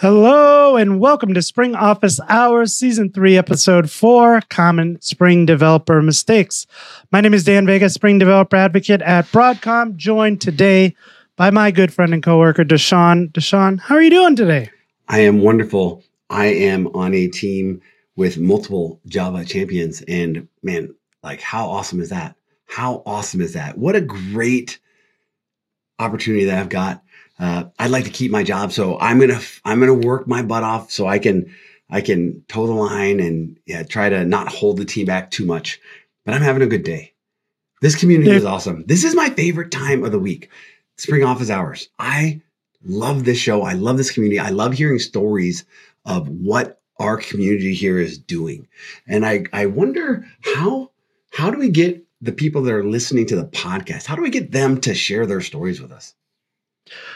[0.00, 6.68] Hello and welcome to Spring Office Hours, Season 3, Episode 4 Common Spring Developer Mistakes.
[7.10, 10.94] My name is Dan Vega, Spring Developer Advocate at Broadcom, joined today
[11.34, 13.32] by my good friend and coworker, DaShaun.
[13.32, 14.70] DaShaun, how are you doing today?
[15.08, 16.04] I am wonderful.
[16.30, 17.80] I am on a team
[18.14, 20.02] with multiple Java champions.
[20.02, 20.94] And man,
[21.24, 22.36] like, how awesome is that?
[22.66, 23.76] How awesome is that?
[23.76, 24.78] What a great
[25.98, 27.02] opportunity that I've got
[27.38, 30.64] uh, I'd like to keep my job, so I'm gonna I'm gonna work my butt
[30.64, 31.54] off so I can
[31.90, 35.46] I can toe the line and yeah, try to not hold the team back too
[35.46, 35.80] much.
[36.24, 37.14] But I'm having a good day.
[37.80, 38.84] This community is awesome.
[38.86, 40.50] This is my favorite time of the week.
[40.96, 41.88] Spring office hours.
[41.98, 42.42] I
[42.84, 43.62] love this show.
[43.62, 44.40] I love this community.
[44.40, 45.64] I love hearing stories
[46.04, 48.66] of what our community here is doing.
[49.06, 50.90] And I I wonder how
[51.32, 54.06] how do we get the people that are listening to the podcast?
[54.06, 56.14] How do we get them to share their stories with us?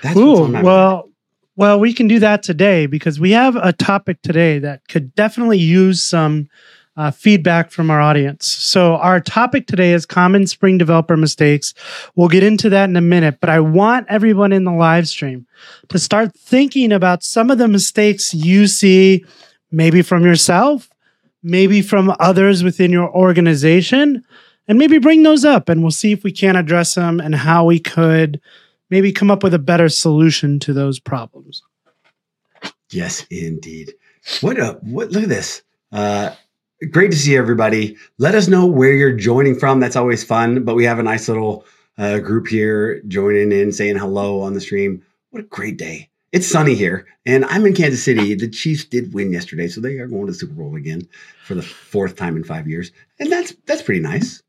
[0.02, 1.08] That's Ooh, well,
[1.56, 5.58] well, we can do that today because we have a topic today that could definitely
[5.58, 6.48] use some
[6.96, 8.46] uh, feedback from our audience.
[8.46, 11.72] So, our topic today is common Spring developer mistakes.
[12.14, 15.46] We'll get into that in a minute, but I want everyone in the live stream
[15.88, 19.24] to start thinking about some of the mistakes you see,
[19.70, 20.90] maybe from yourself,
[21.42, 24.22] maybe from others within your organization,
[24.68, 27.64] and maybe bring those up and we'll see if we can address them and how
[27.64, 28.40] we could
[28.92, 31.62] maybe come up with a better solution to those problems.
[32.92, 33.94] Yes, indeed.
[34.42, 35.62] What a what look at this.
[35.90, 36.34] Uh
[36.90, 37.96] great to see everybody.
[38.18, 39.80] Let us know where you're joining from.
[39.80, 40.64] That's always fun.
[40.64, 41.64] But we have a nice little
[41.96, 45.02] uh, group here joining in, saying hello on the stream.
[45.30, 46.10] What a great day.
[46.32, 48.34] It's sunny here, and I'm in Kansas City.
[48.34, 51.06] The Chiefs did win yesterday, so they are going to the Super Bowl again
[51.44, 54.42] for the fourth time in five years, and that's that's pretty nice.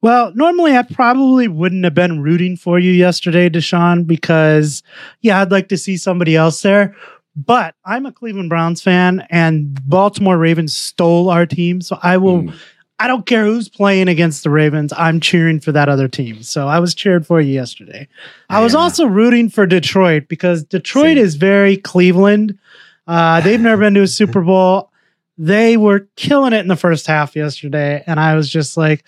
[0.00, 4.82] Well, normally I probably wouldn't have been rooting for you yesterday, DaShaun, because
[5.20, 6.94] yeah, I'd like to see somebody else there.
[7.36, 12.42] But I'm a Cleveland Browns fan, and Baltimore Ravens stole our team, so I will.
[12.42, 12.54] Mm.
[13.00, 14.92] I don't care who's playing against the Ravens.
[14.96, 16.42] I'm cheering for that other team.
[16.42, 18.08] So I was cheered for you yesterday.
[18.50, 21.18] I was also rooting for Detroit because Detroit Same.
[21.18, 22.58] is very Cleveland.
[23.06, 24.90] Uh, they've never been to a Super Bowl.
[25.36, 29.04] They were killing it in the first half yesterday, and I was just like,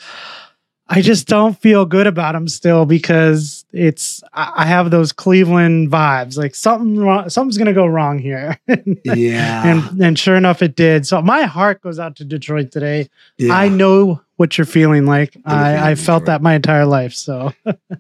[0.93, 6.37] I just don't feel good about him still because it's I have those Cleveland vibes.
[6.37, 8.59] Like something wrong, something's gonna go wrong here.
[9.05, 9.67] yeah.
[9.67, 11.07] And and sure enough it did.
[11.07, 13.09] So my heart goes out to Detroit today.
[13.39, 13.55] Yeah.
[13.55, 15.37] I know what you're feeling like.
[15.45, 16.27] I, I felt Detroit.
[16.27, 17.15] that my entire life.
[17.15, 17.55] So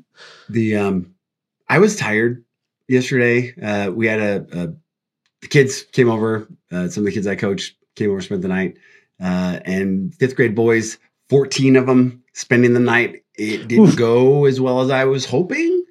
[0.48, 1.14] the um
[1.68, 2.44] I was tired
[2.88, 3.54] yesterday.
[3.62, 4.74] Uh we had a, a
[5.42, 8.48] the kids came over, uh, some of the kids I coached came over, spent the
[8.48, 8.78] night.
[9.22, 13.24] Uh, and fifth grade boys 14 of them spending the night.
[13.36, 13.96] It didn't Oof.
[13.96, 15.84] go as well as I was hoping.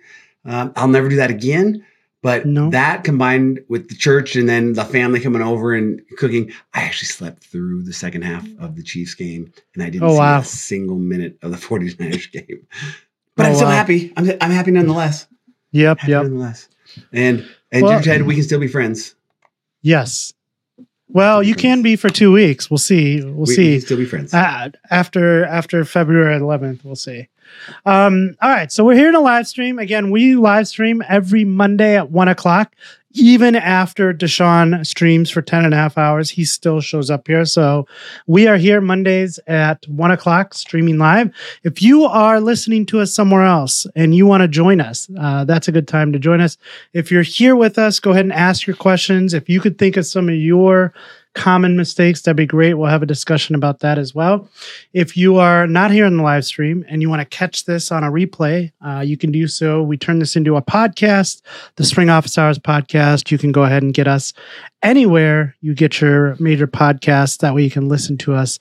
[0.45, 1.85] Um, I'll never do that again.
[2.21, 2.69] But no.
[2.71, 7.07] that combined with the church and then the family coming over and cooking, I actually
[7.07, 10.39] slept through the second half of the Chiefs game and I didn't oh, see wow.
[10.39, 12.67] a single minute of the 49ers game.
[13.37, 13.73] But oh, I'm still wow.
[13.73, 14.11] happy.
[14.17, 15.27] I'm, I'm happy nonetheless.
[15.71, 15.99] Yep.
[15.99, 16.23] Happy yep.
[16.23, 16.67] Nonetheless.
[17.13, 19.15] And, and well, Ted, we can still be friends.
[19.81, 20.33] Yes.
[21.11, 22.69] Well, you can be for two weeks.
[22.69, 23.23] We'll see.
[23.23, 23.69] We'll we, see.
[23.71, 26.83] We still be friends uh, after after February 11th.
[26.83, 27.27] We'll see.
[27.83, 30.11] Um, all right, so we're here in a live stream again.
[30.11, 32.75] We live stream every Monday at one o'clock
[33.13, 37.43] even after DaShaun streams for 10 and a half hours, he still shows up here.
[37.45, 37.87] So
[38.27, 41.31] we are here Mondays at one o'clock streaming live.
[41.63, 45.43] If you are listening to us somewhere else and you want to join us, uh,
[45.45, 46.57] that's a good time to join us.
[46.93, 49.33] If you're here with us, go ahead and ask your questions.
[49.33, 50.93] If you could think of some of your
[51.39, 52.73] common mistakes, that'd be great.
[52.73, 54.49] We'll have a discussion about that as well.
[54.91, 57.93] If you are not here in the live stream and you want to catch this
[57.93, 59.81] on a replay, uh, you can do so.
[59.81, 61.41] We turn this into a podcast,
[61.77, 63.31] the Spring Office Hours podcast.
[63.31, 64.33] You can go ahead and get us
[64.83, 67.37] anywhere you get your major podcasts.
[67.37, 68.59] That way you can listen to us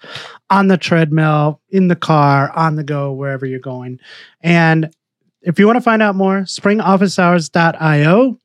[0.49, 3.99] on the treadmill, in the car, on the go, wherever you're going.
[4.41, 4.95] And
[5.43, 8.39] if you want to find out more, springofficehours.io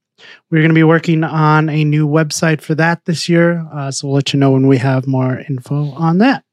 [0.49, 3.67] we're going to be working on a new website for that this year.
[3.73, 6.43] Uh, so we'll let you know when we have more info on that.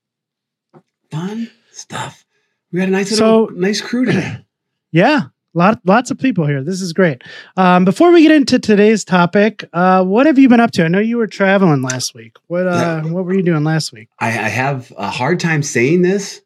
[1.10, 2.24] Fun stuff.
[2.72, 4.38] We got a nice little, so, nice crew today.
[4.92, 6.64] Yeah, lot, lots of people here.
[6.64, 7.22] This is great.
[7.56, 10.84] Um, before we get into today's topic, uh, what have you been up to?
[10.84, 12.36] I know you were traveling last week.
[12.48, 14.08] What uh, what were you doing last week?
[14.18, 16.40] I, I have a hard time saying this,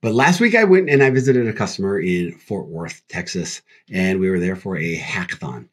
[0.00, 4.20] but last week I went and I visited a customer in Fort Worth, Texas, and
[4.20, 5.69] we were there for a hackathon.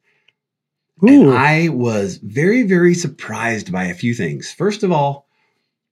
[1.03, 1.29] Ooh.
[1.29, 4.51] And I was very, very surprised by a few things.
[4.51, 5.27] First of all,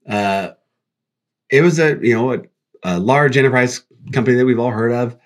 [0.07, 0.52] uh,
[1.50, 2.42] it was a you know a,
[2.84, 5.18] a large enterprise company that we've all heard of,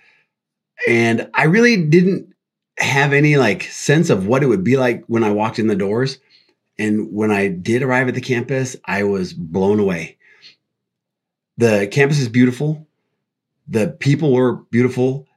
[0.88, 2.34] and I really didn't
[2.78, 5.76] have any like sense of what it would be like when I walked in the
[5.76, 6.20] doors.
[6.78, 10.18] And when I did arrive at the campus, I was blown away.
[11.58, 12.88] The campus is beautiful.
[13.68, 15.28] The people were beautiful.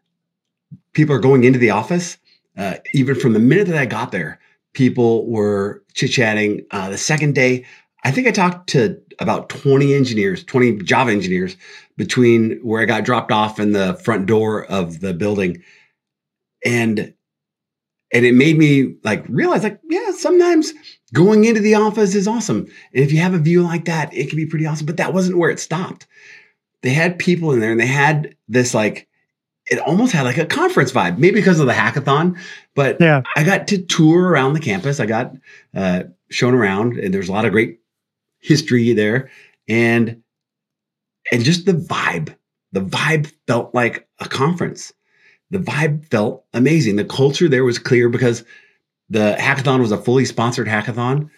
[0.93, 2.17] People are going into the office.
[2.57, 4.39] Uh, even from the minute that I got there,
[4.75, 6.65] people were chit chatting.
[6.71, 7.65] Uh, the second day,
[8.05, 11.57] I think I talked to about 20 engineers, 20 Java engineers
[11.97, 15.63] between where I got dropped off and the front door of the building.
[16.65, 17.15] And
[18.13, 20.73] and it made me like realize like yeah sometimes
[21.15, 24.29] going into the office is awesome and if you have a view like that it
[24.29, 26.07] can be pretty awesome but that wasn't where it stopped
[26.83, 29.09] they had people in there and they had this like
[29.67, 32.39] it almost had like a conference vibe maybe because of the hackathon
[32.75, 33.23] but Yeah.
[33.37, 35.33] i got to tour around the campus i got
[35.75, 37.81] uh, shown around and there's a lot of great
[38.41, 39.31] history there
[39.69, 40.23] and
[41.31, 42.35] and just the vibe
[42.73, 44.93] the vibe felt like a conference
[45.53, 46.97] the vibe felt amazing.
[46.97, 48.43] The culture there was clear because
[49.11, 51.29] the hackathon was a fully sponsored hackathon.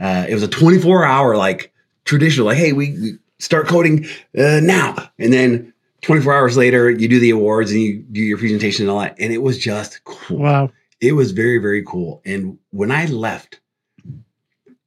[0.00, 1.72] Uh, it was a 24 hour like
[2.04, 4.04] traditional, like, hey, we, we start coding
[4.38, 5.10] uh, now.
[5.18, 5.73] And then
[6.04, 9.16] 24 hours later, you do the awards and you do your presentation and all that.
[9.18, 10.38] And it was just cool.
[10.38, 10.70] Wow.
[11.00, 12.22] It was very, very cool.
[12.24, 13.60] And when I left,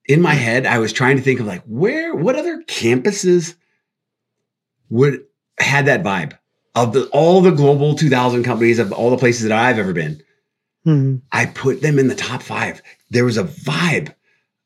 [0.08, 3.56] in my head, I was trying to think of like where, what other campuses
[4.90, 5.24] would
[5.60, 6.38] had that vibe
[6.76, 10.22] of the all the global 2000 companies of all the places that I've ever been.
[10.86, 11.22] Mhm.
[11.32, 12.82] I put them in the top five.
[13.10, 14.14] There was a vibe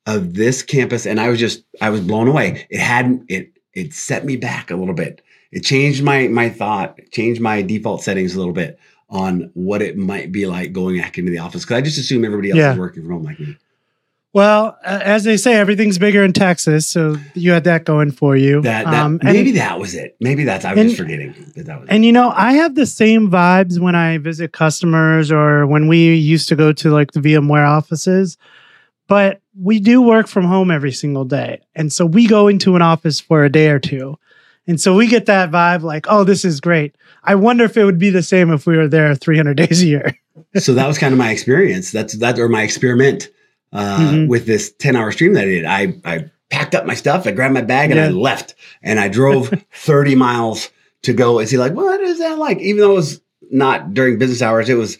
[0.05, 2.67] of this campus, and I was just I was blown away.
[2.69, 5.21] It hadn't it it set me back a little bit.
[5.51, 9.97] It changed my my thought, changed my default settings a little bit on what it
[9.97, 12.71] might be like going back into the office because I just assume everybody else Yeah.
[12.73, 13.57] is working from home like me.
[14.33, 18.61] Well, as they say, everything's bigger in Texas, so you had that going for you.
[18.61, 20.15] That, that Um, and- maybe that was it.
[20.21, 21.93] Maybe that's I was and- just forgetting that that was it.
[21.93, 26.13] And you know, I have the same vibes when I visit customers or when we
[26.15, 28.37] used to go to like the VMware offices.
[29.09, 31.59] But we do work from home every single day.
[31.75, 34.17] And so we go into an office for a day or two.
[34.67, 36.95] And so we get that vibe like, oh, this is great.
[37.23, 39.85] I wonder if it would be the same if we were there 300 days a
[39.87, 40.17] year.
[40.55, 41.91] so that was kind of my experience.
[41.91, 43.29] That's that or my experiment
[43.73, 44.27] uh, Mhm.
[44.27, 45.65] with this ten hour stream that I did.
[45.65, 48.55] I I packed up my stuff, I grabbed my bag, and I left.
[48.83, 50.69] And I drove thirty miles
[51.03, 52.59] to go and see like what is that like?
[52.59, 54.97] Even though it was not during business hours, it was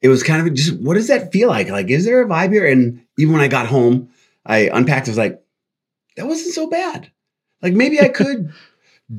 [0.00, 1.68] it was kind of just what does that feel like?
[1.68, 2.66] Like is there a vibe here?
[2.66, 4.08] And even when I got home,
[4.44, 5.06] I unpacked.
[5.08, 5.40] I was like,
[6.16, 7.10] that wasn't so bad.
[7.62, 8.52] Like maybe I could.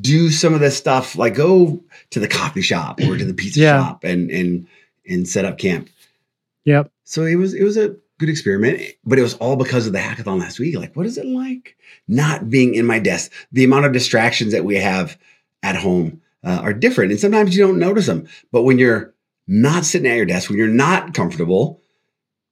[0.01, 3.59] do some of this stuff like go to the coffee shop or to the pizza
[3.59, 3.77] Yeah.
[3.83, 4.67] shop and and
[5.07, 5.89] and set up camp
[6.65, 6.91] Yep.
[7.03, 9.99] so it was it was a good experiment, but it was all because of the
[9.99, 10.77] hackathon last week.
[10.77, 11.75] Like, what is it like
[12.07, 13.31] not being in my desk?
[13.51, 15.17] The amount of distractions that we have
[15.61, 18.27] at home uh, are different, and sometimes you don't notice them.
[18.51, 19.13] But when you're
[19.47, 21.81] not sitting at your desk, when you're not comfortable,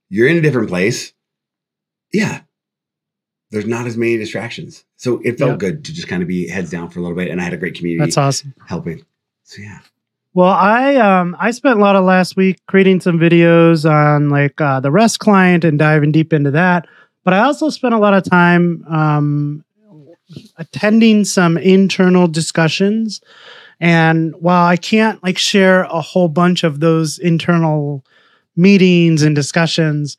[0.09, 1.13] you're in a different place.
[2.11, 2.41] Yeah,
[3.51, 6.69] there's not as many distractions, so it felt good to just kind of be heads
[6.69, 7.29] down for a little bit.
[7.29, 8.53] And I had a great community That's awesome.
[8.67, 9.05] helping.
[9.43, 9.79] So yeah,
[10.33, 14.59] Well, I um I spent a lot of last week creating some videos on like
[14.61, 16.87] uh, the REST client and diving deep into that.
[17.23, 19.63] But I also spent a lot of time um,
[20.57, 23.21] attending some internal discussions.
[23.79, 28.05] And while I can't like share a whole bunch of those internal
[28.55, 30.17] meetings and discussions,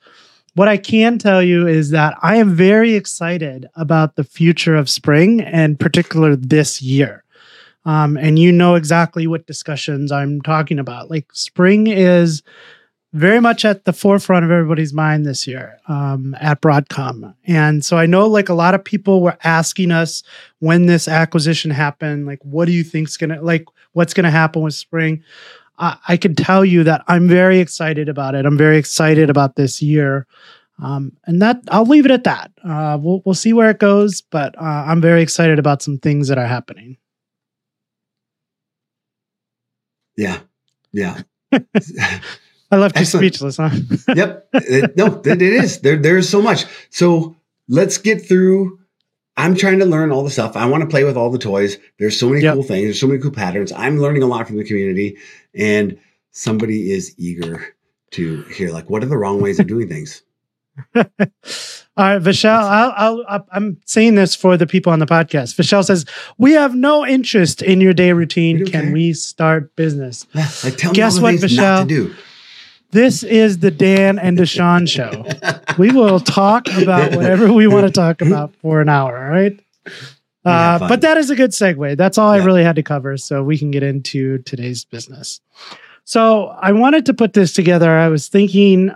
[0.54, 4.90] what I can tell you is that I am very excited about the future of
[4.90, 7.22] Spring and particular this year
[7.84, 11.10] um, and you know exactly what discussions I'm talking about.
[11.10, 12.42] Like spring is
[13.12, 17.98] very much at the forefront of everybody's mind this year um, at Broadcom, and so
[17.98, 20.22] I know like a lot of people were asking us
[20.60, 24.74] when this acquisition happened, like what do you think's gonna like what's gonna happen with
[24.74, 25.22] spring.
[25.78, 28.46] I, I can tell you that I'm very excited about it.
[28.46, 30.26] I'm very excited about this year.
[30.82, 32.50] Um, and that I'll leave it at that.
[32.64, 36.28] Uh, we'll we'll see where it goes, but uh, I'm very excited about some things
[36.28, 36.96] that are happening.
[40.16, 40.40] yeah,
[40.92, 41.22] yeah.
[41.52, 43.34] I left you Excellent.
[43.34, 43.70] speechless, huh?
[44.14, 44.48] yep.
[44.54, 45.80] It- no, it, it is.
[45.80, 46.64] There, there's so much.
[46.90, 47.36] So
[47.68, 48.78] let's get through.
[49.36, 50.56] I'm trying to learn all the stuff.
[50.56, 51.78] I want to play with all the toys.
[51.98, 52.54] There's so many Yep.
[52.54, 52.84] cool things.
[52.84, 53.72] There's so many cool patterns.
[53.72, 55.16] I'm learning a lot from the community,
[55.54, 55.98] and
[56.32, 57.74] somebody is eager
[58.12, 60.22] to hear like what are the wrong ways of doing things.
[61.94, 65.54] All right, Vishal, I'll, I'll, I'm saying this for the people on the podcast.
[65.56, 66.06] Vishal says,
[66.38, 68.64] We have no interest in your day routine.
[68.64, 70.26] Can care." we start business?
[70.32, 72.16] Yeah, like tell Guess what, the things not to Vishal?
[72.92, 75.24] This is the Dan and DaShaun show.
[75.78, 79.58] We will talk about whatever we want to talk about for an hour, all right?
[80.44, 80.88] Uh, fun.
[80.88, 81.96] but that is a good segue.
[81.96, 82.42] That's all Yeah.
[82.42, 83.16] I really had to cover.
[83.16, 85.40] So we can get into today's business.
[86.04, 87.90] So I wanted to put this together.
[87.96, 88.90] I was thinking,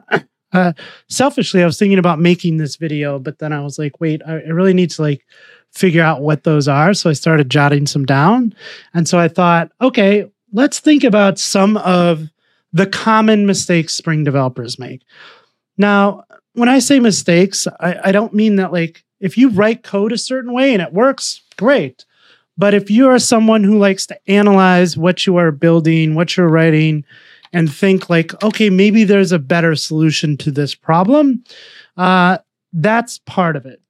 [0.52, 0.72] uh,
[1.08, 4.32] selfishly, I was thinking about making this video, but then I was like, wait, I,
[4.32, 5.24] I really need to like
[5.72, 6.92] figure out what those are.
[6.92, 8.54] So I started jotting some down.
[8.92, 12.28] And so I thought, okay, let's think about some of
[12.76, 15.02] the common mistakes Spring developers make.
[15.78, 20.12] Now, when I say mistakes, I, I don't mean that like if you write code
[20.12, 22.04] a certain way and it works, great.
[22.58, 26.48] But if you are someone who likes to analyze what you are building, what you're
[26.48, 27.04] writing,
[27.52, 31.44] and think like, okay, maybe there's a better solution to this problem,
[31.96, 32.38] uh,
[32.74, 33.80] that's part of it.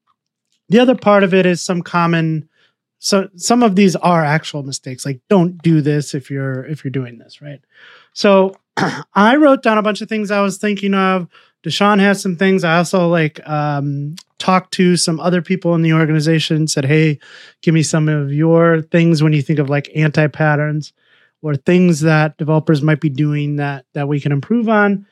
[0.68, 2.48] The other part of it is some common.
[3.00, 5.04] So some of these are actual mistakes.
[5.04, 7.60] Like, don't do this if you're if you're doing this, right?
[8.12, 11.28] So I wrote down a bunch of things I was thinking of.
[11.64, 12.62] DaShaun has some things.
[12.62, 16.68] I also like um, talked to some other people in the organization.
[16.68, 17.18] Said, "Hey,
[17.62, 20.92] give me some of your things when you think of like anti patterns
[21.42, 25.06] or things that developers might be doing that that we can improve on."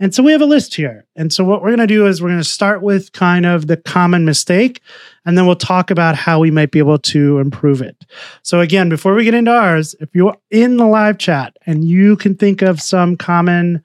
[0.00, 1.06] And so we have a list here.
[1.14, 3.68] And so what we're going to do is we're going to start with kind of
[3.68, 4.80] the common mistake,
[5.24, 8.04] and then we'll talk about how we might be able to improve it.
[8.42, 12.16] So again, before we get into ours, if you're in the live chat and you
[12.16, 13.84] can think of some common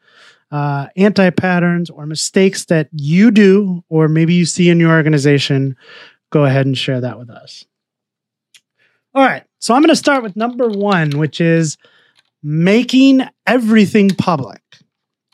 [0.52, 5.76] uh, anti patterns or mistakes that you do, or maybe you see in your organization,
[6.32, 7.66] go ahead and share that with us.
[9.14, 9.44] All right.
[9.60, 11.78] So I'm going to start with number one, which is
[12.42, 14.62] making everything public.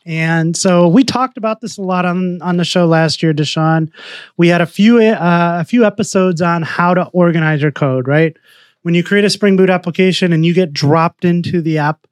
[0.05, 3.89] And so we talked about this a lot on, on the show last year, DaShaun.
[4.37, 8.37] We had a few uh, a few episodes on how to organize your code, right?
[8.83, 12.05] When you create a Spring Boot application and you get dropped into the app,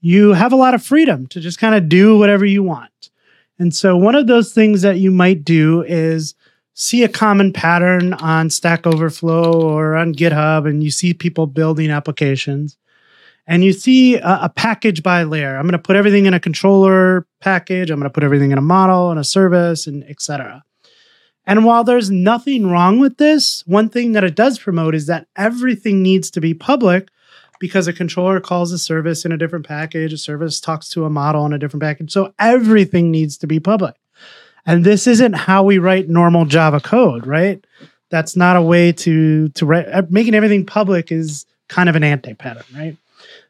[0.00, 3.10] you have a lot of freedom to just kind of do whatever you want.
[3.58, 6.34] And so one of those things that you might do is
[6.74, 11.90] see a common pattern on Stack Overflow or on GitHub and you see people building
[11.90, 12.76] applications
[13.46, 15.56] and you see a, a package by layer.
[15.56, 17.90] I'm going to put everything in a controller package.
[17.90, 20.64] I'm going to put everything in a model and a service and etc.
[21.46, 25.26] And while there's nothing wrong with this, one thing that it does promote is that
[25.36, 27.10] everything needs to be public
[27.60, 31.10] because a controller calls a service in a different package, a service talks to a
[31.10, 32.12] model in a different package.
[32.12, 33.94] So everything needs to be public.
[34.66, 37.64] And this isn't how we write normal Java code, right?
[38.10, 42.04] That's not a way to to write uh, making everything public is kind of an
[42.04, 42.96] anti-pattern, right?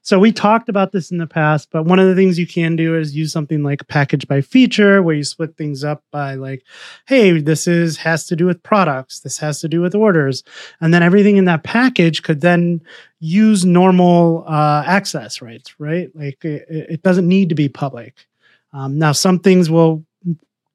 [0.04, 2.76] So we talked about this in the past, but one of the things you can
[2.76, 6.62] do is use something like package by feature where you split things up by like,
[7.06, 10.44] hey, this is has to do with products, this has to do with orders.
[10.82, 12.82] And then everything in that package could then
[13.18, 16.14] use normal uh, access rights, right?
[16.14, 18.26] Like it, it, doesn't need to be public.
[18.74, 20.04] Um, now, some things will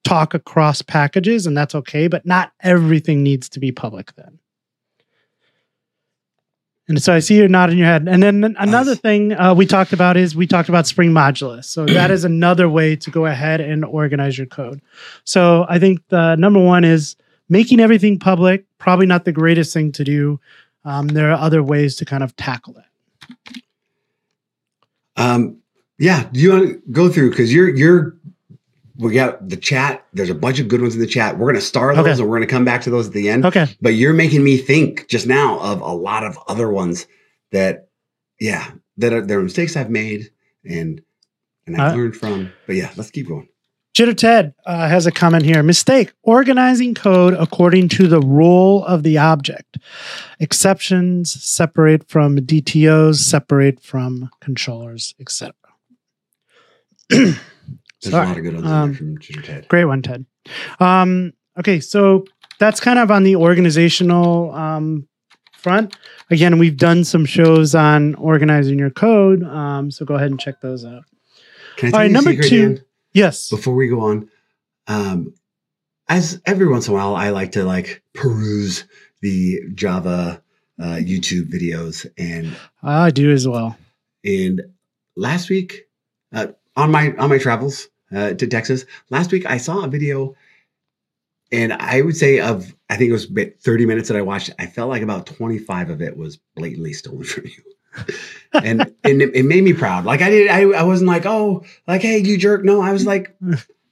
[0.04, 4.40] talk across packages and that's okay, but not everything needs to be public then.
[6.90, 8.08] And so I see you're nodding your head.
[8.08, 9.00] And then another nice.
[9.00, 11.66] thing uh, we talked about is we talked about Spring Modulith.
[11.66, 14.82] So that is another way to go ahead and organize your code.
[15.24, 17.16] So I think the number one is
[17.48, 18.66] making everything public.
[18.80, 20.40] Probably not the greatest thing to do.
[20.84, 23.62] Um, there are other ways to kind of tackle it.
[25.16, 25.58] Um,
[26.00, 28.16] yeah, do you want to go through because you're you're
[29.00, 30.06] we got the chat.
[30.14, 31.38] There's a bunch of good ones in the chat.
[31.38, 32.12] We're going to star those okay.
[32.12, 33.46] and we're going to come back to those at the end.
[33.46, 33.66] Okay.
[33.82, 37.08] But you're making me think just now of a lot of other ones
[37.52, 37.88] that,
[38.40, 40.32] yeah, that are, there are mistakes I've made
[40.66, 41.02] and
[41.66, 42.52] and I've uh, learned from.
[42.68, 43.48] But yeah, let's keep going.
[43.96, 45.64] Jitter Ted uh, has a comment here.
[45.64, 49.78] Mistake: organizing code according to the role of the object.
[50.40, 55.54] Exceptions separate from DTOs, separate from controllers, etc.
[58.02, 58.26] There's Sorry.
[58.26, 59.68] a lot of good ones um, from Ted.
[59.68, 60.26] Great one, Ted.
[60.80, 62.26] Um, okay, so
[62.60, 65.08] that's kind of on the organizational um,
[65.54, 65.98] front.
[66.30, 70.62] Again, we've done some shows on organizing your code, um, so go ahead and check
[70.62, 71.04] those out.
[71.78, 72.76] Can I All right, number two.
[72.76, 72.84] Dan?
[73.14, 73.50] Yes.
[73.50, 74.30] Before we go on,
[74.88, 75.34] um,
[76.08, 78.86] as every once in a while, I like to like peruse
[79.22, 80.42] the Java
[80.80, 83.78] uh, YouTube videos, and I do as well.
[84.24, 84.62] And
[85.16, 85.88] last week,
[86.34, 86.48] uh,
[86.80, 90.36] on my on my travels uh, to Texas last week, I saw a video,
[91.52, 94.52] and I would say of I think it was about 30 minutes that I watched.
[94.58, 97.64] I felt like about 25 of it was blatantly stolen from you.
[98.54, 100.06] and and it, it, made me proud.
[100.06, 102.64] Like I did, I, I wasn't like, oh, like hey, you jerk.
[102.64, 103.36] No, I was like,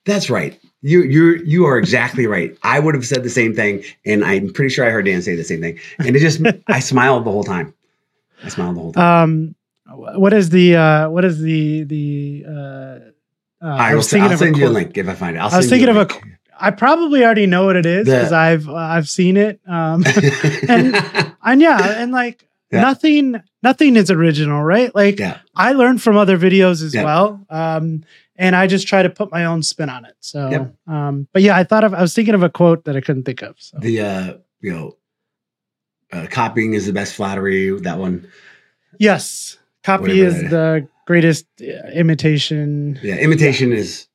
[0.06, 0.58] that's right.
[0.82, 2.58] You you you are exactly right.
[2.64, 5.36] I would have said the same thing, and I'm pretty sure I heard Dan say
[5.36, 5.80] the same thing.
[6.00, 7.74] And it just I smiled the whole time.
[8.44, 9.24] I smiled the whole time.
[9.24, 9.56] Um,
[9.96, 14.34] what is the uh, what is the the uh, uh, I, I was thinking I'll
[14.34, 15.40] of send a you a link if I find it.
[15.40, 16.08] I'll i was thinking of a
[16.60, 19.60] I probably already know what it is because I've uh, I've seen it.
[19.68, 20.04] Um,
[20.68, 20.96] and
[21.44, 22.82] and yeah, and like yeah.
[22.82, 24.94] nothing nothing is original, right?
[24.94, 25.40] Like yeah.
[25.56, 27.04] I learned from other videos as yeah.
[27.04, 27.46] well.
[27.50, 28.04] Um,
[28.36, 30.16] and I just try to put my own spin on it.
[30.20, 30.76] So, Yep.
[30.88, 33.24] um, but yeah, I thought of I was thinking of a quote that I couldn't
[33.24, 33.56] think of.
[33.58, 33.80] So.
[33.80, 34.98] The uh, you know,
[36.12, 37.72] uh, copying is the best flattery.
[37.80, 38.28] That one.
[39.00, 41.66] Yes, copy is that- the greatest uh,
[42.04, 43.00] imitation.
[43.02, 44.08] Yeah, imitation is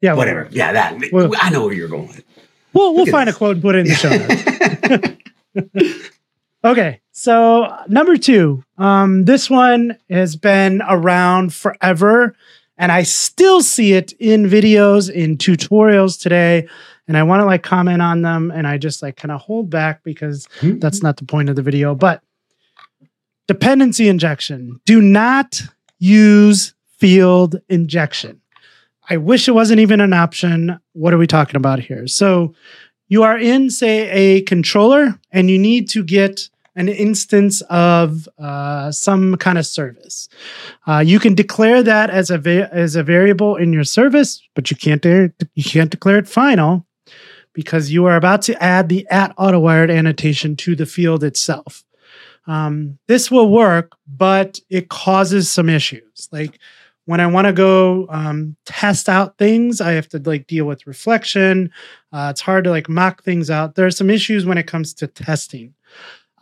[0.00, 0.48] Yeah, whatever.
[0.50, 0.88] Yeah, that.
[1.12, 2.24] Well- I know where you're going with.
[2.74, 4.10] We'll we'll at find a quote and put it in the show
[5.66, 5.98] notes.
[6.64, 12.36] Okay, so number two, um, this one has been around forever,
[12.78, 16.68] and I still see it in videos, in tutorials today,
[17.08, 19.70] and I want to like comment on them, and I just like kind of hold
[19.70, 21.96] back because that's not the point of the video.
[21.96, 22.22] But
[23.52, 25.60] dependency injection, do not
[25.98, 28.40] use field injection.
[29.10, 30.78] I wish it wasn't even an option.
[30.92, 32.06] What are we talking about here?
[32.06, 32.54] So
[33.08, 38.90] you are in, say, a controller, and you need to get an instance of uh,
[38.90, 40.28] some kind of service.
[40.86, 44.70] Uh, you can declare that as a va- as a variable in your service, but
[44.70, 46.86] you can't de- you can't declare it final
[47.52, 51.84] because you are about to add the at autowired annotation to the field itself.
[52.46, 56.28] Um, this will work, but it causes some issues.
[56.32, 56.58] Like
[57.04, 60.86] when I want to go um, test out things, I have to like deal with
[60.86, 61.70] reflection.
[62.12, 63.74] Uh, it's hard to like mock things out.
[63.74, 65.74] There are some issues when it comes to testing.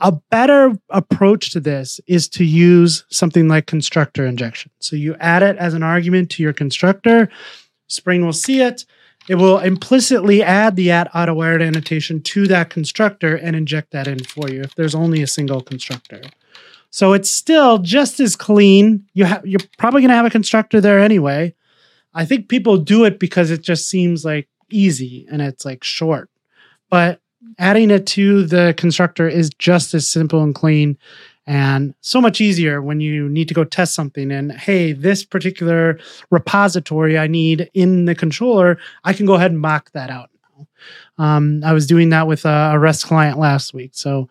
[0.01, 4.71] A better approach to this is to use something like constructor injection.
[4.79, 7.29] So you add it as an argument to your constructor.
[7.89, 8.87] Spring will see it.
[9.31, 14.25] It will implicitly add the at autowired annotation to that constructor and inject that in
[14.25, 16.21] for you if there's only a single constructor.
[16.91, 19.07] So it's still just as clean.
[19.15, 21.55] You you're probably going to have a constructor there anyway.
[22.13, 26.29] I think people do it because it just seems like easy and it's like short.
[26.89, 27.21] But
[27.57, 30.99] adding it to the constructor is just as simple and clean
[31.51, 34.31] and so much easier when you need to go test something.
[34.31, 35.99] And hey this particular
[36.31, 40.67] repository i need in the controller i can go ahead and mock that out now.
[41.25, 43.91] Um, i was doing that with a, a rest client last week.
[43.95, 44.29] So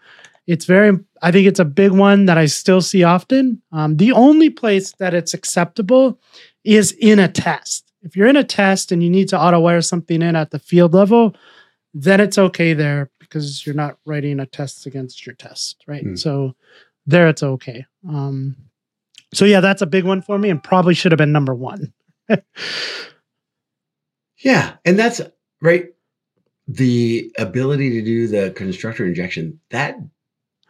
[0.47, 3.61] it's very i think it's a big one that i still see often.
[3.73, 6.17] Um, the only place that it's acceptable
[6.63, 7.91] is in a test.
[8.01, 10.59] If you're in a test and you need to auto wire something in at the
[10.59, 11.35] field level
[11.93, 16.03] then it's okay there because you're not writing a test against your test, right?
[16.03, 16.15] Hmm.
[16.15, 16.55] So
[17.05, 17.85] there it's okay.
[18.07, 18.55] Um,
[19.33, 21.93] so yeah, that's a big one for me and probably should have been number one.
[24.37, 25.19] Yeah, and that's
[25.61, 25.87] right.
[26.67, 29.97] The ability to do the constructor injection that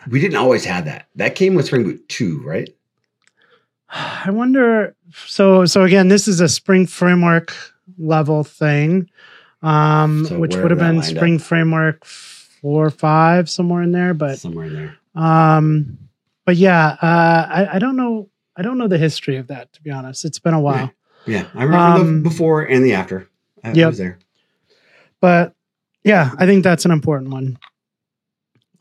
[0.10, 1.08] we didn't always have that.
[1.16, 2.70] That came with Spring Boot two, right?
[3.90, 4.96] I wonder.
[5.28, 7.54] So so again, this is a Spring Framework
[8.00, 9.10] level thing,
[9.62, 11.18] um, So which would have been lined up?
[11.18, 14.98] Spring Framework four or five somewhere in there, but somewhere in there.
[15.16, 15.98] um,
[16.50, 18.28] but yeah, uh, I, I don't know.
[18.58, 20.26] I don't know the history of that to be honest.
[20.26, 20.92] It's been a while.
[21.28, 23.30] Yeah, I remember Um, the before and the after.
[23.64, 24.18] I, I was there.
[25.22, 25.54] but
[26.04, 27.60] yeah, I think that's an important one.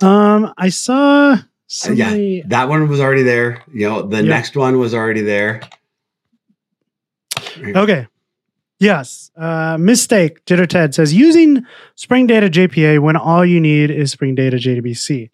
[0.00, 2.42] Um, I saw somebody.
[2.46, 3.62] That one was already there.
[3.70, 4.24] You know, the Yep.
[4.24, 5.60] next one was already there.
[7.58, 8.06] Okay.
[8.80, 9.30] Yes.
[9.36, 10.42] Uh, mistake.
[10.46, 15.28] Jitter Ted says using Spring Data JPA when all you need is Spring Data JDBC.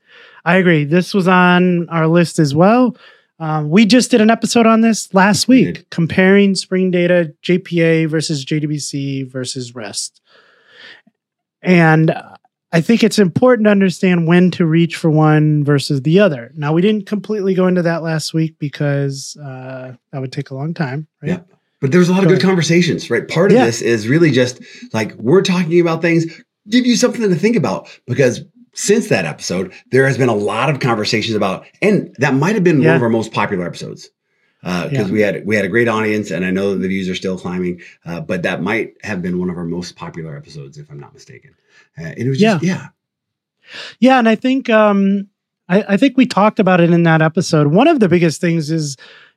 [0.44, 0.84] I agree.
[0.84, 2.96] This was on our list as well.
[3.40, 5.90] Um, we just did an episode on this last week, did.
[5.90, 10.20] comparing Spring Data JPA versus JDBC versus REST.
[11.62, 12.14] And
[12.72, 16.52] I think it's important to understand when to reach for one versus the other.
[16.54, 20.54] Now, we didn't completely go into that last week because uh, that would take a
[20.54, 21.28] long time, right?
[21.30, 21.40] Yeah.
[21.80, 22.46] But there's a lot of good ahead.
[22.48, 23.26] conversations, right?
[23.28, 23.66] Part of Yeah.
[23.66, 24.60] this is really just
[24.92, 26.24] like we're talking about things,
[26.68, 28.40] give you something to think about because
[28.74, 32.64] since that episode, there has been a lot of conversations about, and that might have
[32.64, 34.10] been one of our most popular episodes
[34.62, 35.10] because Yeah.
[35.10, 37.80] we had we had a great audience, and I know the views are still climbing,
[38.06, 41.12] uh, but that might have been one of our most popular episodes, if I'm not
[41.14, 41.50] mistaken.
[41.98, 42.88] Uh, and it was just yeah,
[44.00, 45.28] Yeah, and I think um,
[45.68, 47.68] I, I think we talked about it in that episode.
[47.68, 48.96] One of the biggest things is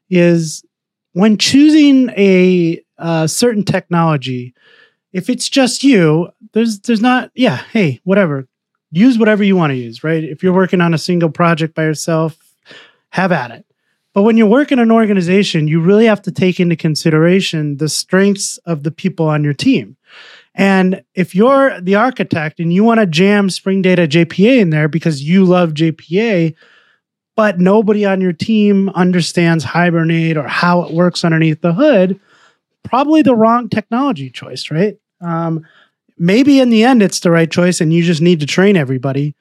[0.10, 0.64] is
[1.14, 4.54] when choosing a uh, certain technology.
[5.14, 7.58] If it's just you, there's there's not yeah.
[7.72, 8.48] Hey, whatever,
[8.92, 10.04] use whatever you want to use.
[10.04, 10.24] Right?
[10.24, 12.38] If you're working on a single project by yourself,
[13.10, 13.66] have at it.
[14.14, 17.88] But when you work in an organization, you really have to take into consideration the
[17.88, 19.96] strengths of the people on your team.
[20.56, 24.88] And if you're the architect and you want to jam Spring Data JPA in there
[24.88, 26.56] because you love JPA,
[27.36, 32.20] but nobody on your team understands Hibernate or how it works underneath the hood,
[32.84, 34.98] probably the wrong technology choice, right?
[35.22, 35.64] Um,
[36.18, 39.36] maybe in the end it's the right choice and you just need to train everybody.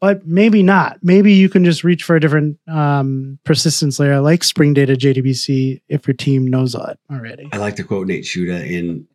[0.00, 0.98] but maybe not.
[1.02, 5.80] Maybe you can just reach for a different um, persistence layer like Spring Data JDBC
[5.88, 7.48] if your team knows that already.
[7.52, 9.06] I like to quote Nate Schutta in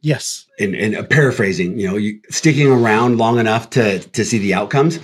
[0.00, 0.46] Yes.
[0.58, 5.00] in, in paraphrasing, you know, you sticking around long enough to to see the outcomes.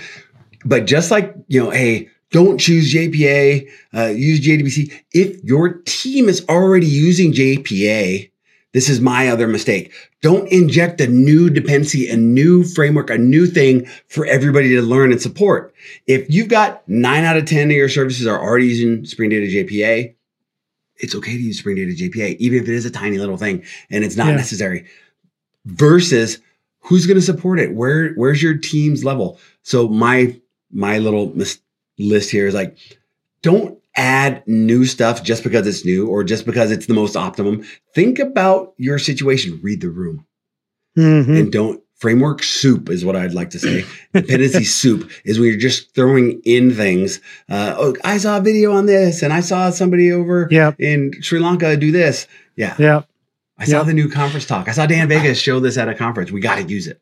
[0.65, 4.93] But just like, you know, hey, don't choose JPA, uh, use JDBC.
[5.13, 8.31] If your team is already using JPA,
[8.73, 9.93] this is my other mistake.
[10.23, 15.13] Don't inject a new dependency, a new framework, a new thing for everybody to learn
[15.13, 15.75] and support.
[16.07, 19.47] If you've got nine out of 10 of your services are already using Spring Data
[19.47, 20.15] JPA,
[20.97, 23.63] it's okay to use Spring Data JPA, even if it is a tiny little thing
[23.91, 24.37] and it's not Yeah.
[24.37, 24.87] necessary.
[25.67, 26.39] Versus
[26.81, 27.75] who's going to support it?
[27.75, 29.39] Where where's your team's level?
[29.63, 30.37] So my
[30.73, 31.61] my little mis-
[31.99, 32.77] list here is like,
[33.43, 37.63] don't add new stuff just because it's new or just because it's the most optimum.
[37.95, 39.61] Think about your situation.
[39.63, 40.27] Read the room
[40.97, 41.39] Mhm.
[41.39, 43.85] and don't framework soup is what I'd like to say.
[44.15, 47.21] Dependency soup is when you're just throwing in things.
[47.49, 50.81] Uh, oh, I saw a video on this, and I saw somebody over Yep.
[50.81, 52.27] in Sri Lanka do this.
[52.57, 53.07] Yeah, Yep.
[53.59, 53.87] I saw Yep.
[53.87, 54.69] the new conference talk.
[54.69, 56.33] I saw Dan Vegas show this at a conference.
[56.33, 57.01] We got to use it.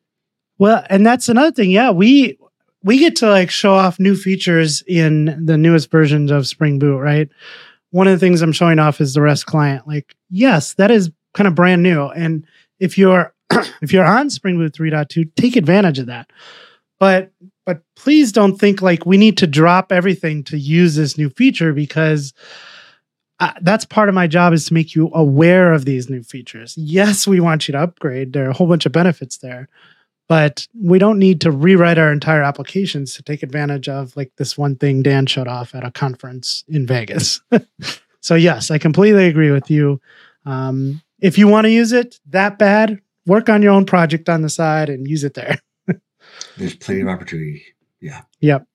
[0.58, 1.70] Well, and that's another thing.
[1.70, 2.36] Yeah, we
[2.82, 6.98] we get to like show off new features in the newest versions of Spring Boot,
[6.98, 7.28] right?
[7.90, 9.86] One of the things I'm showing off is the REST client.
[9.86, 12.06] Like, yes, that is kind of brand new.
[12.06, 12.46] And
[12.78, 13.34] if you're
[13.82, 16.30] if you're on Spring Boot 3.2, take advantage of that.
[16.98, 17.32] But
[17.66, 21.72] but please don't think like we need to drop everything to use this new feature
[21.72, 22.32] because
[23.38, 26.74] uh, that's part of my job is to make you aware of these new features.
[26.76, 28.32] Yes, we want you to upgrade.
[28.32, 29.68] There are a whole bunch of benefits there
[30.30, 34.56] but we don't need to rewrite our entire applications to take advantage of like this
[34.56, 37.40] one thing Dan showed off at a conference in Vegas.
[38.20, 40.00] so yes, I completely agree with you.
[40.46, 44.42] Um, if you want to use it that bad, work on your own project on
[44.42, 45.58] the side and use it there.
[46.56, 47.64] There's plenty of opportunity.
[48.00, 48.20] Yeah.
[48.38, 48.68] Yep.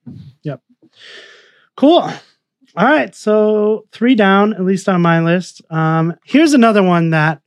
[0.44, 0.62] Yep.
[1.78, 2.02] Cool.
[2.02, 2.20] All
[2.76, 3.16] right.
[3.16, 5.62] So three down, at least on my list.
[5.70, 7.40] Um, here's another one that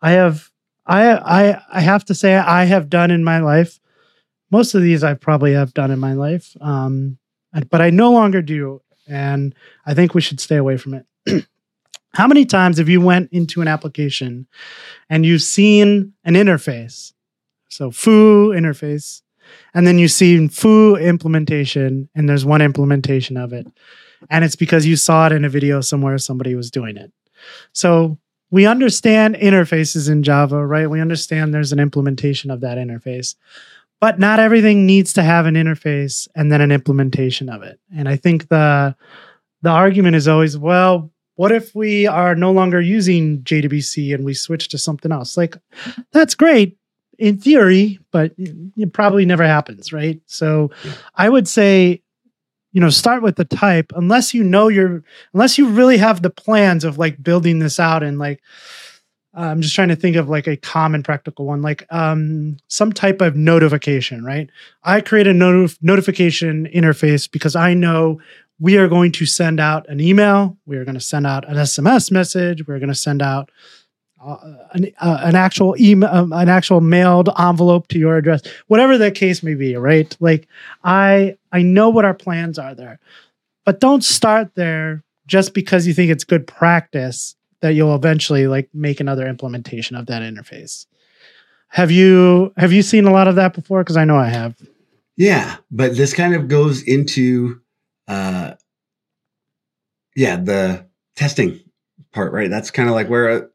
[0.00, 0.50] I have
[0.86, 3.78] I I I have to say I have done in my life.
[4.50, 6.56] Most of these I probably have done in my life.
[6.60, 7.18] Um,
[7.70, 9.54] but I no longer do, and
[9.86, 11.46] I think we should stay away from it.
[12.14, 14.46] How many times have you went into an application
[15.08, 17.12] and you've seen an interface?
[17.70, 19.22] So foo interface,
[19.74, 23.66] and then you see foo implementation and there's one implementation of it
[24.30, 27.12] and it's because you saw it in a video somewhere somebody was doing it
[27.72, 28.18] so
[28.52, 33.34] we understand interfaces in java right we understand there's an implementation of that interface
[34.00, 38.08] but not everything needs to have an interface and then an implementation of it and
[38.08, 38.94] i think the
[39.62, 44.34] the argument is always well what if we are no longer using jdbc and we
[44.34, 45.56] switch to something else like
[46.12, 46.78] that's great
[47.18, 50.20] in theory, but it probably never happens, right?
[50.26, 50.72] So.
[51.14, 52.02] I would say,
[52.72, 56.30] you know, start with the type unless you know you're, unless you really have the
[56.30, 58.40] plans of like building this out and like,
[59.34, 63.22] I'm just trying to think of like a common practical one, like um, some type
[63.22, 64.50] of notification, right?
[64.82, 68.20] I create a notif- notification interface because I know
[68.60, 71.56] we are going to send out an email, we are going to send out an
[71.56, 73.50] SMS message, we're going to send out
[74.22, 74.36] uh,
[74.72, 79.10] an, uh, an actual email, um, an actual mailed envelope to your address, whatever the
[79.10, 80.16] case may be, right?
[80.20, 80.46] Like
[80.84, 82.98] I, I know what our plans are there,
[83.64, 88.68] but don't start there just because you think it's good practice that you'll eventually like
[88.74, 90.86] make another implementation of that interface.
[91.68, 93.82] Have you have you seen a lot of that before?
[93.82, 94.56] Because I know I have.
[95.16, 97.60] Yeah, but this kind of goes into,
[98.08, 98.54] uh,
[100.16, 100.86] yeah, the
[101.16, 101.60] testing
[102.12, 102.50] part, right?
[102.50, 103.50] That's kind of like where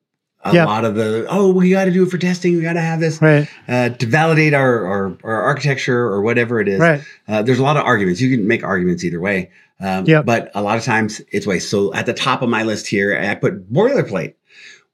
[0.51, 0.65] a, Yeah.
[0.65, 2.55] lot of the oh, we got to do it for testing.
[2.55, 6.59] We got to have this Right, uh, to validate our, our our architecture or whatever
[6.61, 6.79] it is.
[6.79, 8.21] right, Uh, there's a lot of arguments.
[8.21, 9.49] You can make arguments either way.
[9.79, 10.25] Um, Yep.
[10.25, 11.69] But a lot of times it's waste.
[11.69, 14.33] So at the top of my list here, I put boilerplate,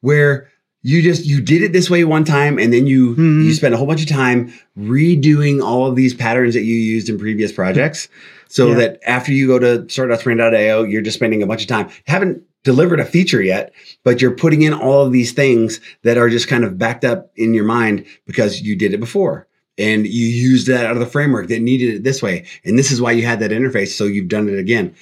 [0.02, 0.50] where
[0.86, 3.46] you just you did it this way one time, and then you Mhm.
[3.46, 7.08] you spend a whole bunch of time redoing all of these patterns that you used
[7.10, 8.10] in previous projects,
[8.50, 8.76] so Yeah.
[8.76, 11.88] that after you go to start.spring.io, you're just spending a bunch of time.
[12.06, 13.74] Haven't delivered a feature yet,
[14.04, 17.32] but you're putting in all of these things that are just kind of backed up
[17.36, 19.48] in your mind because you did it before
[19.78, 22.46] and you used that out of the framework that needed it this way.
[22.64, 23.90] And this is why you had that interface.
[23.90, 24.96] So you've done it again,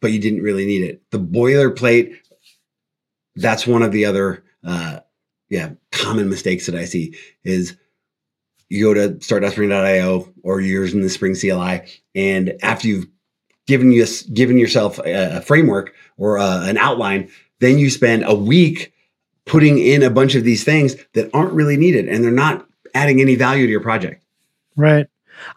[0.00, 1.02] but you didn't really need it.
[1.10, 2.16] The boilerplate,
[3.36, 5.00] that's one of the other, uh,
[5.48, 7.76] yeah, common mistakes that I see is
[8.68, 11.82] you go to start.spring.io or you're using the Spring CLI.
[12.14, 13.06] And after you've
[13.66, 18.34] given you given yourself a, a framework or uh an outline, then you spend a
[18.34, 18.92] week
[19.46, 23.20] putting in a bunch of these things that aren't really needed and they're not adding
[23.20, 24.22] any value to your project.
[24.76, 25.06] right.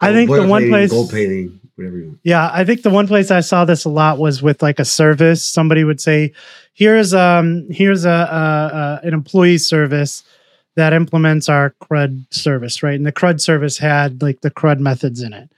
[0.00, 2.18] I think the one place gold plating, whatever you want.
[2.24, 4.84] Yeah, I think the one place I saw this a lot was with like a
[4.84, 5.44] service.
[5.44, 6.32] Somebody would say,
[6.74, 10.24] "Here's um here's a, a, a an employee service
[10.74, 15.22] that implements our CRUD service, right?" And the CRUD service had like the CRUD methods
[15.22, 15.50] in it,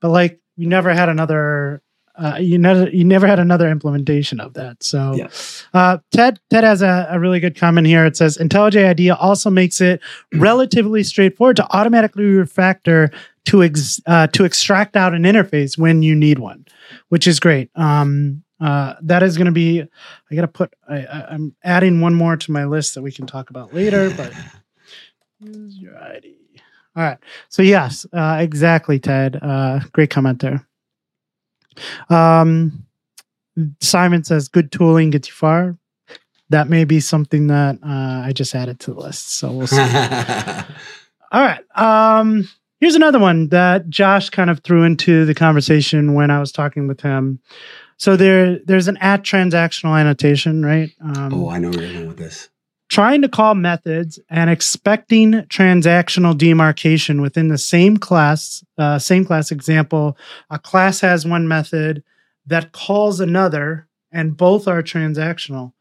[0.00, 1.82] but like we never had another.
[2.18, 4.82] Uh, you never you never had another implementation of that.
[4.82, 5.28] So, Yeah.
[5.72, 8.04] uh, Ted Ted has a, a really good comment here.
[8.04, 10.00] It says IntelliJ IDEA also makes it
[10.34, 13.12] relatively straightforward to automatically refactor
[13.46, 16.66] to ex, uh, to extract out an interface when you need one,
[17.08, 17.70] which is great.
[17.76, 19.82] Um, uh, that is going to be.
[19.82, 20.74] I got to put.
[20.88, 24.10] I, I, I'm adding one more to my list that we can talk about later.
[24.10, 24.32] But
[25.40, 26.34] use your ID.
[26.96, 27.18] All right.
[27.48, 29.38] So yes, uh, exactly, Ted.
[29.40, 30.66] Uh, great comment there.
[32.10, 32.86] Um,
[33.80, 35.76] Simon says, "Good tooling gets you far."
[36.50, 39.34] That may be something that uh, I just added to the list.
[39.34, 39.76] So we'll see.
[41.32, 41.60] All right.
[41.76, 42.48] Um,
[42.80, 46.88] here's another one that Josh kind of threw into the conversation when I was talking
[46.88, 47.40] with him.
[47.98, 50.92] So there, there's an at transactional annotation, right?
[51.02, 52.48] Um, oh, I know where you're going with this.
[52.88, 59.50] Trying to call methods and expecting transactional demarcation within the same class, uh, same class
[59.50, 60.16] example.
[60.50, 62.02] A class has one method
[62.46, 65.72] that calls another, and both are transactional.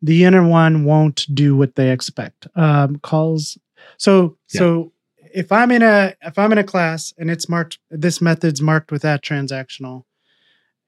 [0.00, 2.46] The inner one won't do what they expect.
[2.54, 3.58] Um, calls.
[3.96, 4.60] So Yeah.
[4.60, 4.92] so
[5.34, 8.92] if I'm in a if I'm in a class and it's marked this method's marked
[8.92, 10.04] with that transactional,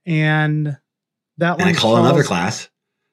[0.05, 0.77] and
[1.39, 2.69] that And I one call another class,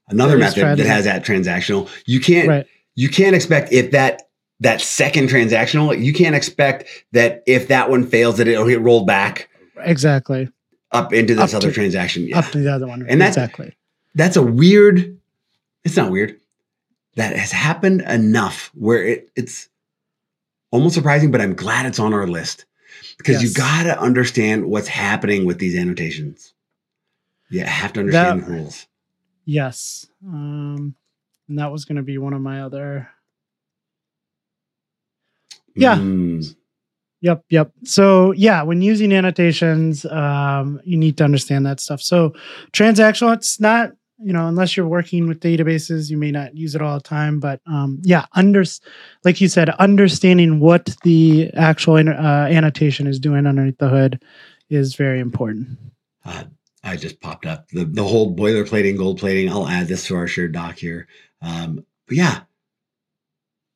[0.10, 1.90] another method that has that transactional.
[2.06, 2.68] You can't right.
[2.96, 4.24] you can't expect if that
[4.60, 9.06] that second transactional, you can't expect that if that one fails that it'll get rolled
[9.08, 10.48] back Exactly.
[10.92, 12.26] up into this Up other to- transaction.
[12.28, 12.40] Yeah.
[12.40, 13.06] up to the other one.
[13.10, 13.76] And that- exactly.
[14.16, 15.18] That's a weird
[15.84, 16.40] it's not weird.
[17.16, 19.68] That has happened enough where it, it's
[20.72, 22.66] almost surprising, but I'm glad it's on our list.
[23.18, 26.54] Because you gotta understand what's happening with these annotations.
[27.50, 28.88] You have to understand That- the rules.
[29.46, 30.08] Yes.
[30.26, 30.96] Um,
[31.48, 33.10] and that was going to be one of my other.
[35.76, 35.96] Yeah.
[35.96, 36.56] Mm.
[37.22, 37.46] Yep.
[37.50, 37.72] Yep.
[37.84, 42.02] So yeah, when using annotations, um, you need to understand that stuff.
[42.02, 42.34] So
[42.74, 46.82] transactional, it's not you know unless you're working with databases, you may not use it
[46.82, 47.40] all the time.
[47.40, 48.64] But um, yeah, under
[49.24, 54.22] like you said, understanding what the actual uh, annotation is doing underneath the hood
[54.70, 55.78] is very important.
[56.26, 56.44] uh,
[56.84, 59.50] I just popped up the the whole boilerplating, gold plating.
[59.50, 61.08] I'll add this to our shared doc here.
[61.42, 62.42] Um, but yeah,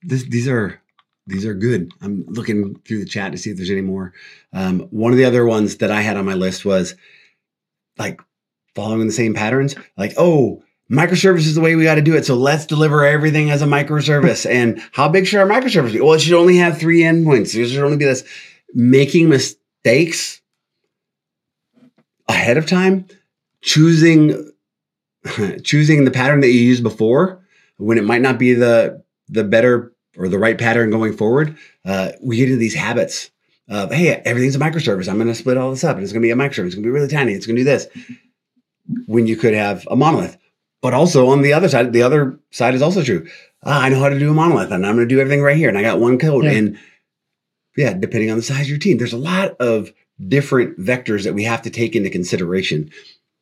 [0.02, 0.82] this, these are
[1.26, 1.92] these are good.
[2.02, 4.14] I'm looking through the chat to see if there's any more.
[4.54, 6.96] Um, one of the other ones that I had on my list was
[7.98, 8.22] like
[8.76, 9.76] following the same patterns.
[9.98, 12.26] Like, oh, microservice is the way we got to do it.
[12.26, 14.50] So let's deliver everything as a microservice.
[14.50, 16.02] and how big should our microservice be?
[16.02, 17.54] Well, it should only have three endpoints.
[17.54, 18.24] There should only be this.
[18.74, 20.42] Making mistakes
[22.28, 23.06] ahead of time,
[23.62, 24.52] choosing
[25.64, 27.44] choosing the pattern that you used before
[27.78, 31.56] when it might not be the the better or the right pattern going forward.
[31.86, 33.30] Uh, we get into these habits
[33.70, 35.08] of hey, everything's a microservice.
[35.08, 36.68] I'm going to split all this up, and it's going to be a microservice.
[36.68, 37.34] It's going to be really tiny.
[37.34, 37.88] It's going to do this.
[39.06, 40.38] When you could have a monolith,
[40.82, 43.28] but also on the other side, the other side is also true.
[43.64, 45.58] Ah, I know how to do a monolith, and I'm going to do everything right
[45.58, 46.46] here, and I got one code.
[46.46, 46.52] Yeah.
[46.52, 46.78] And
[47.76, 49.92] yeah, depending on the size of your team, there's a lot of
[50.26, 52.90] different vectors that we have to take into consideration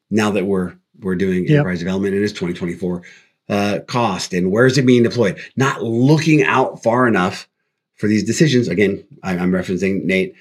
[0.09, 1.51] now that we're we're doing Yep.
[1.51, 2.15] enterprise development.
[2.15, 3.01] It is 2024.
[3.47, 5.39] Uh, cost and where is it being deployed?
[5.55, 7.47] Not looking out far enough
[7.95, 8.67] for these decisions.
[8.67, 10.33] Again, I, I'm referencing Nate.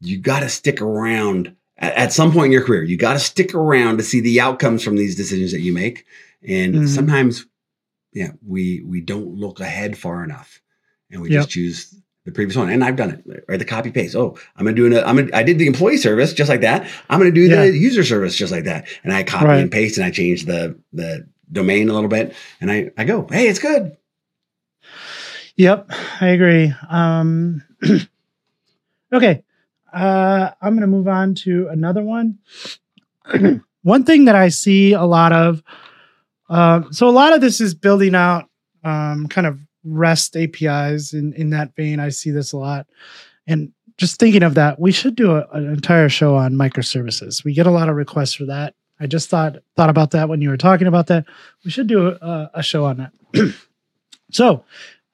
[0.00, 2.82] You got to stick around at, at some point in your career.
[2.82, 6.06] You got to stick around to see the outcomes from these decisions that you make.
[6.42, 6.88] And Mhm.
[6.88, 7.44] sometimes,
[8.14, 10.62] yeah, we we don't look ahead far enough,
[11.10, 11.40] and we Yep.
[11.40, 12.68] just choose the previous one.
[12.70, 14.14] And I've done it, or the copy paste.
[14.14, 16.88] Oh, I'm gonna do an, I'm gonna, I did the employee service just like that.
[17.08, 17.66] I'm gonna do Yeah.
[17.66, 18.86] the user service just like that.
[19.04, 19.60] And I copy Right.
[19.60, 23.26] and paste, and I change the the domain a little bit, and I I go,
[23.30, 23.96] hey, it's good.
[25.56, 26.72] Yep, I agree.
[26.88, 27.62] Um,
[29.12, 29.42] okay,
[29.92, 32.38] uh, I'm going to move on to another one.
[33.82, 35.62] one thing that I see a lot of,
[36.48, 38.48] um, so a lot of this is building out
[38.84, 41.12] um, kind of REST APIs.
[41.12, 42.86] In in that vein, I see this a lot,
[43.46, 47.44] and just thinking of that, we should do a, an entire show on microservices.
[47.44, 48.74] We get a lot of requests for that.
[48.98, 51.26] I just thought thought about that when you were talking about that.
[51.64, 53.54] We should do a, a show on that.
[54.30, 54.64] so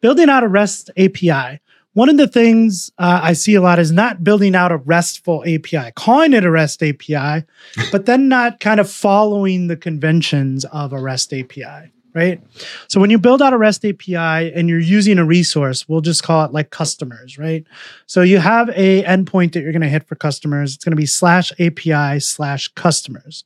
[0.00, 1.60] building out a REST API.
[1.94, 5.44] One of the things uh, I see a lot is not building out a RESTful
[5.46, 7.46] API, calling it a REST API,
[7.90, 12.42] but then not kind of following the conventions of a REST API, right?
[12.88, 16.22] So when you build out a REST API and you're using a resource, we'll just
[16.22, 17.62] call it like customers, right?
[18.06, 20.74] So you have a endpoint that you're going to hit for customers.
[20.74, 23.44] It's going to be slash API slash customers.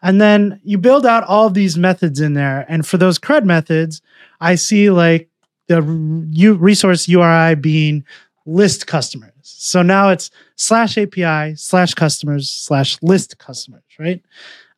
[0.00, 2.64] And then you build out all of these methods in there.
[2.68, 4.00] And for those CRUD methods,
[4.40, 5.28] I see like
[5.66, 8.04] the resource URI being
[8.46, 9.32] list customers.
[9.42, 14.22] So now it's slash API slash customers slash list customers, right?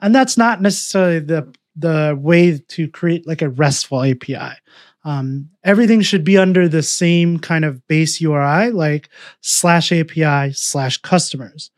[0.01, 4.57] And that's not necessarily the the way to create like a RESTful API.
[5.05, 9.09] Um, everything should be under the same kind of base URI, like
[9.41, 11.71] slash API slash customers.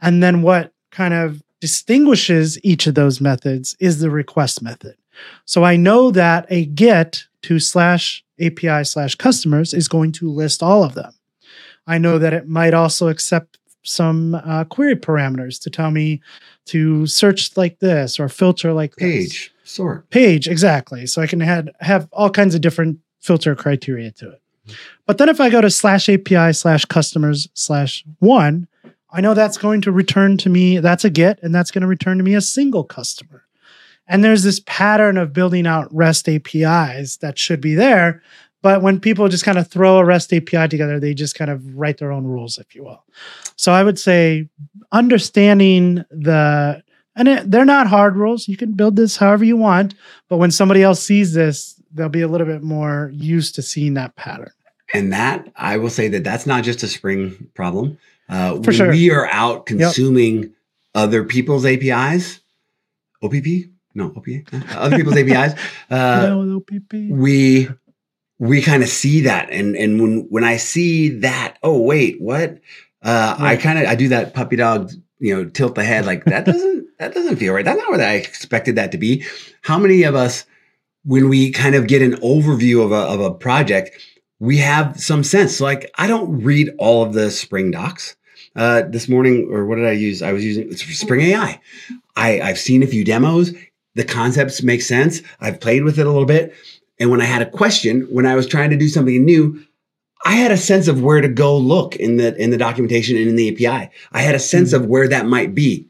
[0.00, 4.96] And then what kind of distinguishes each of those methods is the request method.
[5.44, 10.62] So I know that a get to slash API slash customers is going to list
[10.62, 11.12] all of them.
[11.86, 16.20] I know that it might also accept some uh, query parameters to tell me
[16.66, 19.70] to search like this or filter like page this.
[19.72, 20.08] sort.
[20.10, 21.06] Page exactly.
[21.06, 24.76] So i can have, have all kinds of different filter criteria to it.
[25.06, 28.68] But then if i go to slash api slash customers slash one
[29.10, 31.88] i know that's going to return to me that's a get and that's going to
[31.88, 33.44] return to me a single customer.
[34.08, 38.22] And there's this pattern of building out rest apis that should be there
[38.62, 41.76] but when people just kind of throw a REST API together, they just kind of
[41.76, 43.04] write their own rules, if you will.
[43.56, 44.48] So I would say
[44.92, 46.82] understanding the,
[47.16, 48.48] and it, they're not hard rules.
[48.48, 49.94] You can build this however you want.
[50.28, 53.94] But when somebody else sees this, they'll be a little bit more used to seeing
[53.94, 54.52] that pattern.
[54.94, 57.98] And that, I will say that that's not just a Spring problem.
[58.28, 58.90] Uh, For sure.
[58.90, 60.50] We are out consuming yep.
[60.94, 62.40] other people's APIs.
[63.22, 63.70] OPP?
[63.94, 64.74] No, OPA?
[64.76, 65.58] Other people's APIs.
[65.90, 66.94] Uh, no, OPP.
[67.10, 67.68] We
[68.42, 69.50] we kind of see that.
[69.50, 72.58] And and when when i see that oh wait what?
[73.00, 76.24] Uh i kind of i do that puppy dog you know tilt the head like
[76.24, 77.64] that doesn't that doesn't feel right.
[77.64, 79.24] That's not what i expected that to be.
[79.62, 80.44] How many of us
[81.04, 83.96] when we kind of get an overview of a, of a project
[84.40, 85.58] we have some sense.
[85.58, 88.16] So like i don't read all of the spring docs.
[88.54, 90.20] Uh, this morning or what did i use?
[90.20, 91.60] I was using spring ai
[92.16, 93.54] I, i've seen a few demos.
[93.94, 95.22] The concepts make sense.
[95.40, 96.52] I've played with it a little bit
[96.98, 99.60] and when I had a question, when I was trying to do something new,
[100.24, 103.28] I had a sense of where to go look in the in the documentation and
[103.28, 103.90] in the API.
[104.12, 104.84] I had a sense mm-hmm.
[104.84, 105.88] of where that might be.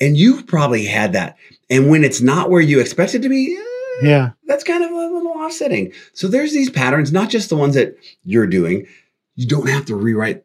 [0.00, 1.36] And you've probably had that.
[1.68, 4.90] And when it's not where you expect it to be, eh, yeah, that's kind of
[4.90, 5.92] a little offsetting.
[6.14, 8.86] So there's these patterns, not just the ones that you're doing.
[9.36, 10.44] You don't have to rewrite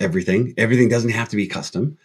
[0.00, 0.54] everything.
[0.56, 1.98] Everything doesn't have to be custom.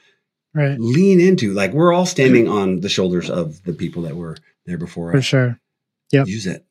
[0.54, 0.80] Right.
[0.80, 4.78] Lean into like we're all standing on the shoulders of the people that were there
[4.78, 5.26] before For us.
[5.26, 5.60] sure.
[6.12, 6.26] Yeah.
[6.26, 6.66] Use it.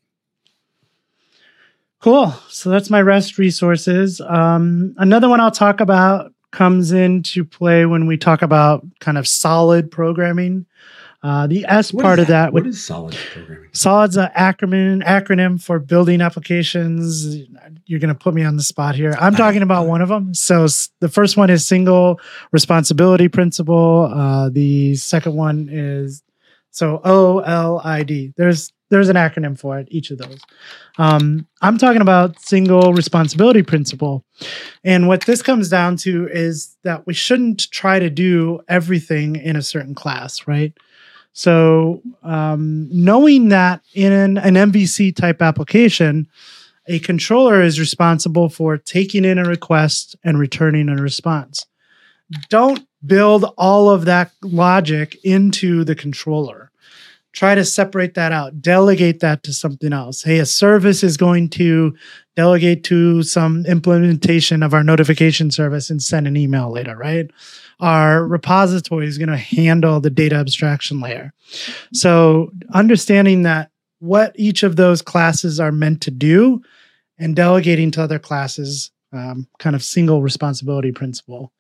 [2.01, 2.33] Cool.
[2.49, 4.21] So that's my REST resources.
[4.21, 9.27] Um, another one I'll talk about comes into play when we talk about kind of
[9.27, 10.67] solid programming.
[11.23, 12.53] Uh, the S what part of that.
[12.53, 13.71] What is solid programming?
[13.73, 17.49] Solid's an acronym acronym for building applications.
[17.87, 19.17] You're going to put me on the spot here.
[19.19, 20.35] I'm talking about one of them.
[20.35, 20.67] So
[21.01, 22.21] the first one is single
[22.53, 24.13] responsibility principle.
[24.13, 26.23] Uh, the second one is
[26.71, 28.35] so OLID.
[28.37, 30.39] There's there's an acronym for it, each of those.
[30.99, 34.25] Um, I'm talking about single responsibility principle.
[34.83, 39.57] And what this comes down to is that we shouldn't try to do everything in
[39.57, 40.73] a certain class, right?
[41.33, 46.29] So, um, knowing that in an, an MVC type application,
[46.87, 51.67] a controller is responsible for taking in a request and returning a response.
[52.49, 56.66] Don't build all of that logic into the controller
[57.37, 60.23] try to separate that out, delegate that to something else.
[60.23, 61.95] Hey, a service is going to
[62.35, 67.31] delegate to some implementation of our notification service and send an email later, right?
[67.79, 71.35] Our repository is going to handle the data abstraction layer.
[71.93, 76.63] So, understanding that what each of those classes are meant to do
[77.19, 81.53] and delegating to other classes, um, kind of single responsibility principle.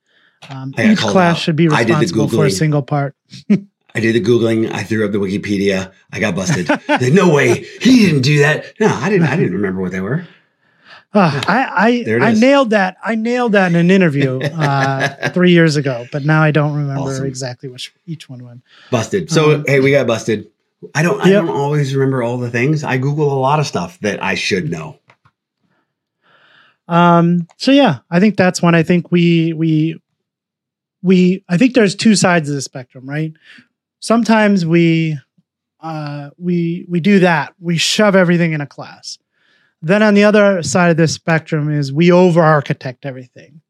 [0.48, 3.14] Um, each class should be responsible for a single part.
[3.96, 4.70] I did the Googling.
[4.70, 5.90] I threw up the Wikipedia.
[6.12, 6.68] I got busted.
[6.88, 7.64] like, no way.
[7.80, 8.78] He didn't do that.
[8.78, 9.26] No, I didn't.
[9.26, 10.26] I didn't remember what they were.
[11.14, 12.98] Uh, I I, I nailed that.
[13.02, 17.10] I nailed that in an interview uh, three years ago, but now I don't remember
[17.10, 17.24] awesome.
[17.24, 18.62] exactly which each one went.
[18.90, 19.30] Busted.
[19.30, 20.50] So um, hey, we got busted.
[20.94, 21.18] I don't.
[21.22, 22.84] I don't always remember all the things.
[22.84, 24.98] I Google a lot of stuff that I should know.
[26.86, 27.48] Um.
[27.56, 28.74] So yeah, I think that's one.
[28.74, 29.98] I think we we
[31.00, 31.44] we.
[31.48, 33.32] I think there's two sides of the spectrum, right?
[34.00, 35.18] Sometimes we
[35.80, 37.54] uh, we we do that.
[37.60, 39.18] We shove everything in a class.
[39.82, 43.60] Then on the other side of the spectrum is we over architect everything.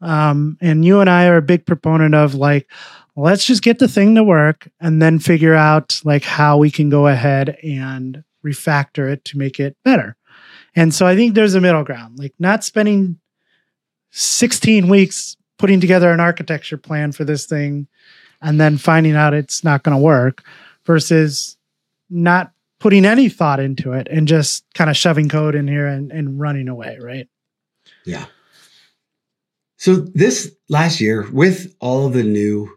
[0.00, 2.70] Um, and you and I are a big proponent of like,
[3.14, 6.90] let's just get the thing to work and then figure out like how we can
[6.90, 10.16] go ahead and refactor it to make it better.
[10.74, 13.18] And so I think there's a middle ground, like not spending
[14.10, 17.88] 16 weeks putting together an architecture plan for this thing
[18.42, 20.42] and then finding out it's not going to work
[20.84, 21.56] versus
[22.10, 26.12] not putting any thought into it and just kind of shoving code in here and,
[26.12, 27.28] and running away, right?
[28.04, 28.26] Yeah.
[29.78, 32.70] So this last year, with all of the new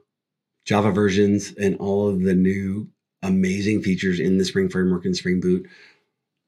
[0.66, 2.89] Java versions and all of the new
[3.24, 5.68] amazing features in the Spring Framework and Spring Boot,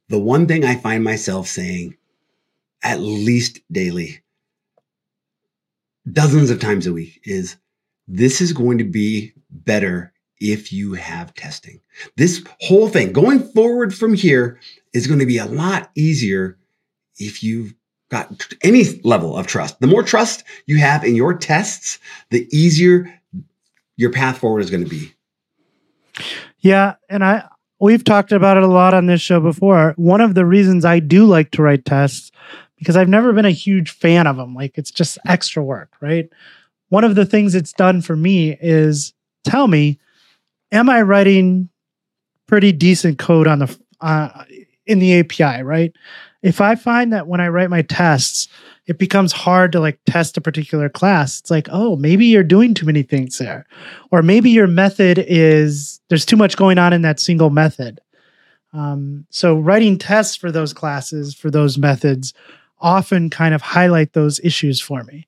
[0.10, 1.96] the one thing I find myself saying
[2.84, 4.22] at least daily,
[6.12, 7.58] dozens of times a week, is
[8.08, 11.80] this is going to be better if you have testing.
[12.18, 14.60] This whole thing going forward from here
[14.94, 16.58] is going to be a lot easier
[17.18, 17.74] if you've
[18.10, 19.80] got any level of trust.
[19.80, 22.00] The more trust you have in your tests,
[22.30, 23.22] the easier
[23.96, 25.14] your path forward is going to be.
[26.60, 27.48] Yeah, and I
[27.80, 29.94] we've talked about it a lot on this show before.
[29.98, 32.32] One of the reasons I do like to write tests
[32.78, 34.56] because I've never been a huge fan of them.
[34.56, 36.30] Like it's just extra work, right?
[36.92, 39.14] One of the things it's done for me is
[39.46, 39.98] tell me
[40.74, 41.70] am I writing
[42.48, 44.44] pretty decent code on the uh,
[44.86, 45.94] in the API, right?
[46.44, 48.50] If I find that when I write my tests,
[48.88, 51.40] it becomes hard to like test a particular class.
[51.40, 53.66] It's like, oh, maybe you're doing too many things there.
[54.12, 58.02] Or maybe your method is there's too much going on in that single method.
[58.74, 62.34] Um, so writing tests for those classes, for those methods,
[62.80, 65.26] often kind of highlight those issues for me.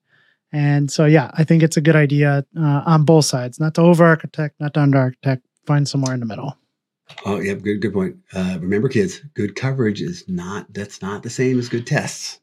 [0.53, 3.81] And so, yeah, I think it's a good idea uh, on both sides, not to
[3.81, 6.55] over architect, not to under architect, find somewhere in the middle.
[7.25, 8.17] Oh, yeah, good, good point.
[8.33, 12.39] Uh, remember, kids, good coverage is not that's not the same as good tests.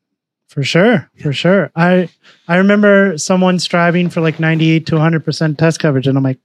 [0.49, 1.23] For sure, yeah.
[1.23, 1.71] for sure.
[1.77, 2.09] I
[2.49, 6.19] I remember someone striving for like ninety eight to one hundred percent test coverage, and
[6.19, 6.41] I'm like,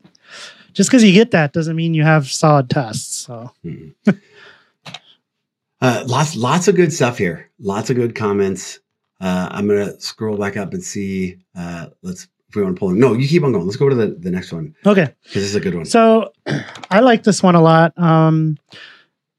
[0.73, 3.15] just because you get that doesn't mean you have solid tests.
[3.15, 3.51] So.
[3.65, 4.11] Mm-hmm.
[5.81, 7.49] uh, lots, lots of good stuff here.
[7.59, 8.79] Lots of good comments.
[9.25, 11.39] Uh, I'm gonna scroll back up and see.
[11.57, 12.91] Uh, let's if we want to pull.
[12.91, 12.99] In.
[12.99, 13.65] No, you keep on going.
[13.65, 14.75] Let's go to the, the next one.
[14.85, 15.85] Okay, because this is a good one.
[15.85, 16.31] So,
[16.91, 17.97] I like this one a lot.
[17.97, 18.59] Um,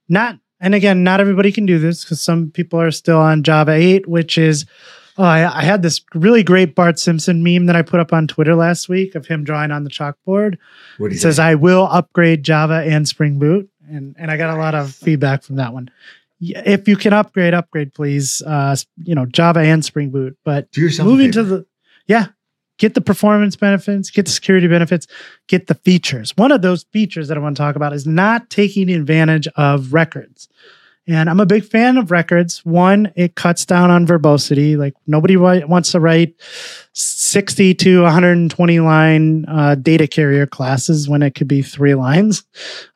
[0.08, 3.72] not and again, not everybody can do this because some people are still on Java
[3.72, 4.66] 8, which is.
[5.18, 8.26] Oh, I, I, had this really great Bart Simpson meme that I put up on
[8.26, 10.58] Twitter last week of him drawing on the chalkboard.
[10.98, 14.60] What it says, "I will upgrade Java and Spring Boot," and and I got a
[14.60, 15.90] lot of feedback from that one
[16.40, 18.42] if you can upgrade, upgrade, please.
[18.42, 20.36] Uh, you know, Java and Spring Boot.
[20.44, 20.68] But
[21.00, 21.66] moving to the,
[22.06, 22.26] yeah,
[22.78, 25.06] get the performance benefits, get the security benefits,
[25.48, 26.36] get the features.
[26.36, 29.92] One of those features that I want to talk about is not taking advantage of
[29.92, 30.48] records.
[31.08, 32.64] And I'm a big fan of records.
[32.64, 34.76] One, it cuts down on verbosity.
[34.76, 36.34] Like nobody wants to write
[36.94, 42.42] 60 to 120 line uh, data carrier classes when it could be three lines.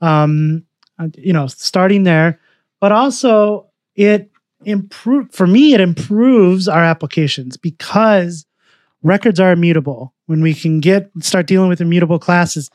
[0.00, 0.64] Um,
[0.98, 2.40] uh, you know, starting there
[2.80, 4.30] but also it
[4.64, 8.44] improve for me it improves our applications because
[9.02, 10.14] records are immutable.
[10.26, 12.70] When we can get start dealing with immutable classes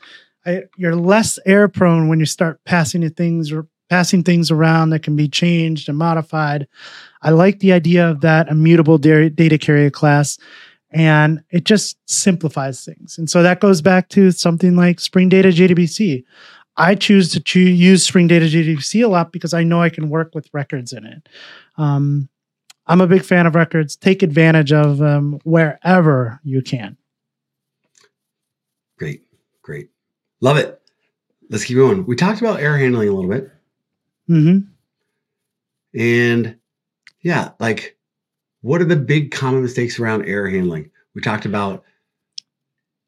[0.46, 5.02] I, you're less error prone when you start passing things or passing things around that
[5.02, 6.66] can be changed and modified.
[7.22, 10.38] I like the idea of that immutable data carrier class
[10.90, 13.18] and it just simplifies things.
[13.18, 16.24] And so that goes back to something like spring data jdbc
[16.76, 20.10] I choose to choose, use Spring Data JDBC a lot because I know I can
[20.10, 21.28] work with records in it.
[21.78, 22.28] Um,
[22.86, 23.96] I'm a big fan of records.
[23.96, 26.96] Take advantage of them wherever you can.
[28.98, 29.22] Great,
[29.62, 29.90] great,
[30.40, 30.80] love it.
[31.48, 32.06] Let's keep going.
[32.06, 33.50] We talked about error handling a little bit.
[34.28, 34.68] Mm-hmm.
[35.98, 36.56] And
[37.22, 37.96] yeah, like
[38.66, 40.90] what are the big common mistakes around error handling?
[41.14, 41.84] We talked about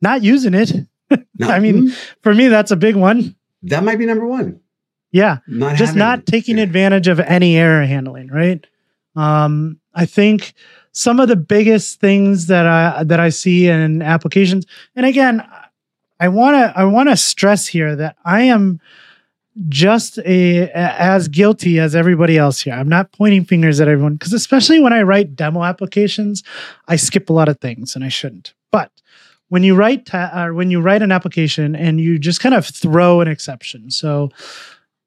[0.01, 0.73] not using it.
[1.39, 2.12] Not, I mean, mm-hmm.
[2.23, 3.35] for me, that's a big one.
[3.63, 4.61] That might be number one.
[5.11, 5.39] Yeah.
[5.47, 8.65] Not just not taking advantage of any error handling, right?
[9.17, 10.55] Um, I think
[10.93, 15.43] some of the biggest things that I that I see in applications, and again,
[16.21, 18.81] I want to I want to stress here that I am
[19.69, 22.75] just a, as guilty as everybody else here.
[22.75, 26.45] I'm not pointing fingers at everyone because especially when I write demo applications,
[26.87, 28.55] I skip a lot of things and I shouldn't.
[28.71, 28.93] But
[29.49, 32.67] when you write ta- or when you write an application and you just kind of
[32.67, 33.91] throw an exception.
[33.91, 34.31] So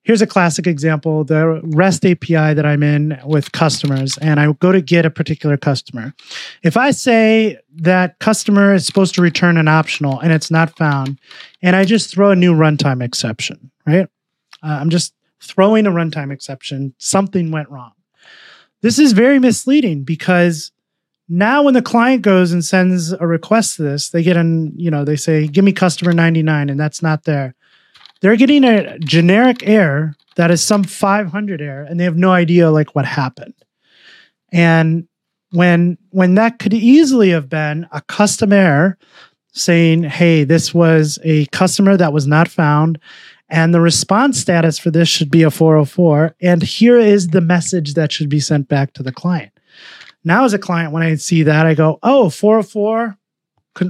[0.03, 4.71] here's a classic example: the REST API that I'm in with customers, and I go
[4.71, 6.13] to get a particular customer.
[6.63, 11.19] If I say that customer is supposed to return an optional and it's not found,
[11.61, 14.07] and I just throw a new runtime exception, right?
[14.63, 16.93] Uh, I'm just throwing a runtime exception.
[16.97, 17.93] Something went wrong.
[18.81, 20.71] This is very misleading because
[21.33, 24.91] now, when the client goes and sends a request to this, they get an, you
[24.91, 27.55] know, they say, give me customer 99, and that's not there.
[28.19, 32.69] they're getting a generic error that is some 500 error and they have no idea
[32.69, 33.53] like what happened.
[34.51, 35.07] And
[35.51, 38.97] when when that could easily have been a custom error
[39.53, 42.99] saying, "Hey, this was a customer that was not found."
[43.49, 46.35] And the response status for this should be a 404.
[46.41, 49.50] And here is the message that should be sent back to the client.
[50.23, 53.17] Now, as a client, when I see that, I go, oh, 404,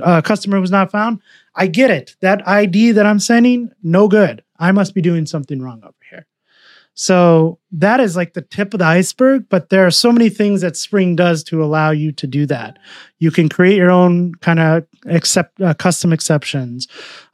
[0.01, 1.21] uh, customer was not found.
[1.55, 2.15] I get it.
[2.21, 4.43] That ID that I'm sending, no good.
[4.57, 6.27] I must be doing something wrong over here.
[6.93, 10.61] So that is like the tip of the iceberg, but there are so many things
[10.61, 12.77] that Spring does to allow you to do that.
[13.19, 16.87] You can create your own kind of accept uh, custom exceptions.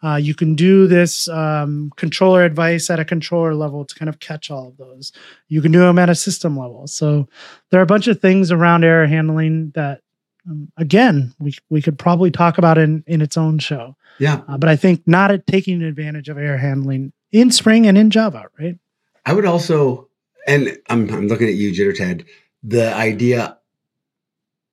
[0.03, 4.19] Uh, you can do this um, controller advice at a controller level to kind of
[4.19, 5.11] catch all of those.
[5.47, 6.85] You can do them at a system level.
[6.85, 7.27] So
[7.71, 10.01] there are a bunch of things around error handling that,
[10.47, 13.97] um, again, we we could probably talk about in in its own show.
[14.19, 17.97] Yeah, uh, but I think not at taking advantage of error handling in Spring and
[17.97, 18.77] in Java, right?
[19.27, 20.07] I would also,
[20.47, 22.23] and I'm, I'm looking at you, Jitter Ted,
[22.63, 23.57] the idea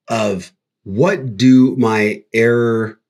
[0.07, 0.53] of
[0.85, 3.01] what do my error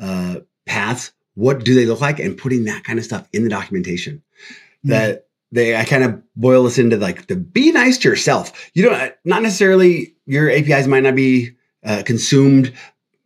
[0.00, 3.48] uh, paths, what do they look like, and putting that kind of stuff in the
[3.48, 4.24] documentation.
[4.48, 4.90] Mm-hmm.
[4.90, 8.68] That they, I kind of boil this into like the be nice to yourself.
[8.74, 11.52] You don't, not necessarily your APIs might not be
[11.84, 12.72] uh, consumed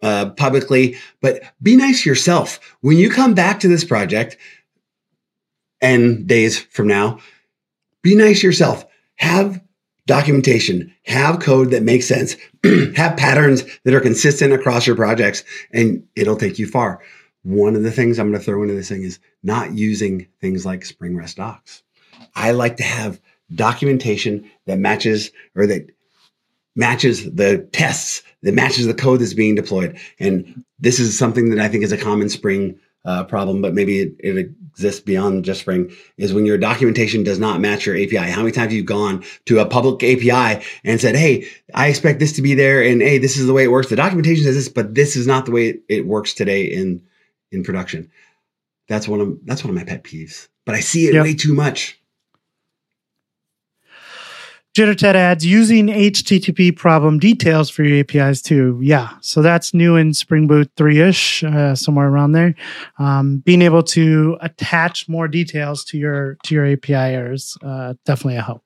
[0.02, 2.60] uh, publicly, but be nice to yourself.
[2.82, 4.36] When you come back to this project
[5.80, 7.18] and days from now,
[8.02, 8.84] be nice yourself.
[9.16, 9.62] Have
[10.06, 12.36] documentation, have code that makes sense,
[12.96, 17.00] have patterns that are consistent across your projects, and it'll take you far.
[17.42, 20.64] One of the things I'm going to throw into this thing is not using things
[20.66, 21.82] like Spring REST docs.
[22.34, 23.20] I like to have
[23.54, 25.90] documentation that matches or that
[26.74, 29.98] matches the tests, that matches the code that's being deployed.
[30.18, 34.00] And this is something that I think is a common Spring uh, problem, but maybe
[34.00, 38.16] it, it, exists beyond just Spring, is when your documentation does not match your API.
[38.16, 42.20] How many times have you gone to a public API and said, "Hey, I expect
[42.20, 44.54] this to be there," and "Hey, this is the way it works." The documentation says
[44.54, 47.02] this, but this is not the way it, it works today in
[47.50, 48.10] in production.
[48.88, 50.48] That's one of that's one of my pet peeves.
[50.64, 51.24] But I see it yep.
[51.24, 52.00] way too much.
[54.74, 58.78] JitterTed adds using HTTP problem details for your APIs too.
[58.82, 62.54] Yeah, so that's new in Spring Boot 3 ish, uh, somewhere around there.
[62.98, 68.36] Um, being able to attach more details to your to your API errors uh, definitely
[68.36, 68.64] a help.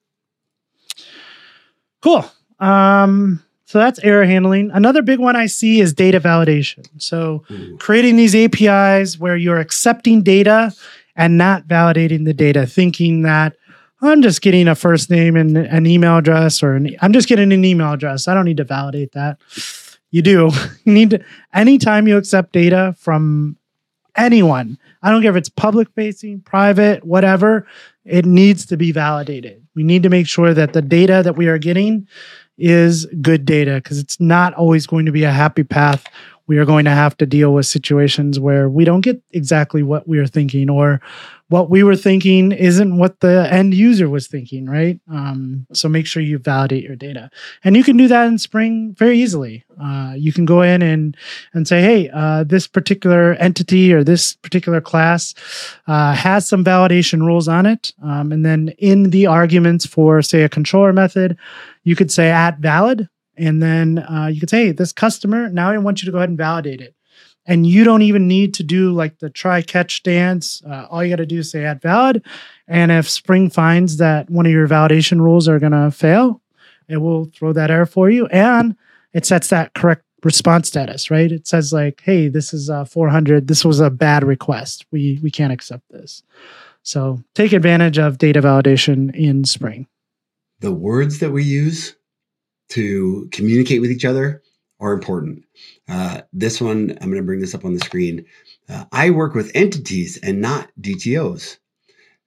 [2.03, 2.25] Cool.
[2.61, 4.71] Um, so that's error handling.
[4.73, 6.87] Another big one I see is data validation.
[6.99, 7.77] So Ooh.
[7.79, 10.73] creating these APIs where you're accepting data
[11.17, 13.57] and not validating the data, thinking that
[14.03, 17.53] I'm just getting a first name and an email address, or an, I'm just getting
[17.53, 18.29] an email address.
[18.29, 19.39] I don't need to validate that.
[20.11, 20.51] You do.
[20.85, 23.57] You need to, anytime you accept data from
[24.17, 27.67] anyone, I don't care if it's public facing, private, whatever,
[28.05, 29.67] it needs to be validated.
[29.75, 32.07] We need to make sure that the data that we are getting
[32.57, 36.07] is good data because it's not always going to be a happy path.
[36.47, 40.07] We are going to have to deal with situations where we don't get exactly what
[40.07, 41.01] we are thinking or
[41.49, 44.99] what we were thinking isn't what the end user was thinking, right?
[45.11, 47.31] Um, so make sure you validate your data,
[47.63, 49.65] and you can do that in Spring very easily.
[49.81, 51.17] Uh, you can go in and
[51.55, 55.35] and say, hey, uh, this particular entity or this particular class
[55.87, 60.43] uh, has some validation rules on it, um, and then in the arguments for say
[60.43, 61.37] a controller method,
[61.85, 65.71] you could say at valid, and then uh, you could say, hey, this customer now
[65.71, 66.96] I want you to go ahead and validate it
[67.47, 70.63] and you don't even need to do like the try catch dance.
[70.69, 72.25] Uh, all you got to do is say at valid.
[72.67, 76.43] And if Spring finds that one of your validation rules are going to fail,
[76.89, 78.27] it will throw that error for you.
[78.27, 78.77] And
[79.13, 81.31] it sets that correct response status, right?
[81.31, 83.47] It says like, hey, this is uh, 400.
[83.47, 84.85] This was a bad request.
[84.91, 86.23] We, we can't accept this.
[86.83, 89.87] So take advantage of data validation in Spring.
[90.61, 91.95] The words that we use
[92.71, 94.43] to communicate with each other
[94.81, 95.45] are important.
[95.89, 98.25] Uh, this one, I'm going to bring this up on the screen.
[98.69, 101.59] Uh, I work with entities and not DTOs.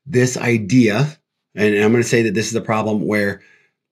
[0.06, 1.18] This idea,
[1.56, 3.41] and I'm going to say that this is a problem where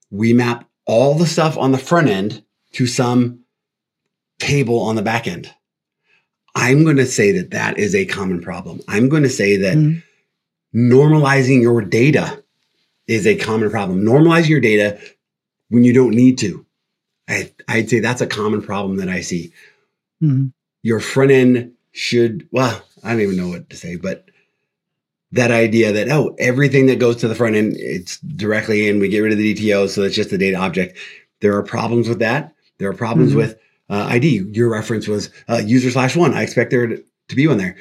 [0.10, 2.44] we map all the stuff on the front end
[2.74, 3.42] to some
[4.40, 5.52] table on the back end.
[6.56, 8.82] I'm going to say that that is a common problem.
[8.88, 10.92] I'm going to say that mm-hmm.
[10.92, 12.44] normalizing your data
[13.08, 14.02] is a common problem.
[14.02, 15.00] Normalizing your data
[15.70, 16.66] when you don't need to.
[17.28, 19.52] I, I'd say that's a common problem that I see.
[20.22, 20.48] Mm-hmm.
[20.84, 24.30] Your front end should, well, I don't even know what to say, but
[25.32, 29.10] that idea that, oh, everything that goes to the front end, it's directly in, we
[29.10, 30.98] get rid of the DTO, so it's just a data object.
[31.42, 32.54] There are problems with that.
[32.78, 33.40] There are problems mm-hmm.
[33.40, 33.60] with
[33.90, 34.46] uh, ID.
[34.52, 36.34] Your reference was uh, user slash one.
[36.34, 37.76] I expect there to be one there.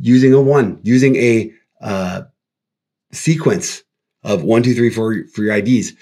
[0.00, 2.22] Using a one, using a uh,
[3.12, 3.82] sequence
[4.22, 5.92] of one, two, three, four for your IDs,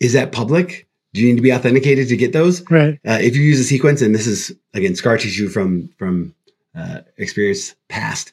[0.00, 0.85] is that public?
[1.16, 2.62] Do you need to be authenticated to get those?
[2.70, 3.00] Right.
[3.02, 6.34] Uh, if you use a sequence, and this is again scar tissue from from
[6.74, 8.32] uh, experience past,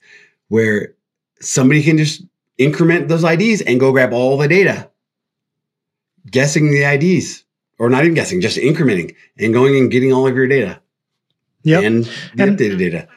[0.50, 0.94] where
[1.40, 2.24] somebody can just
[2.58, 4.90] increment those IDs and go grab all the data,
[6.30, 7.46] guessing the IDs,
[7.80, 10.82] or not even guessing, just incrementing and going and getting all of your data
[11.64, 11.84] Yep.
[11.86, 12.04] and
[12.36, 13.08] the And- updated data.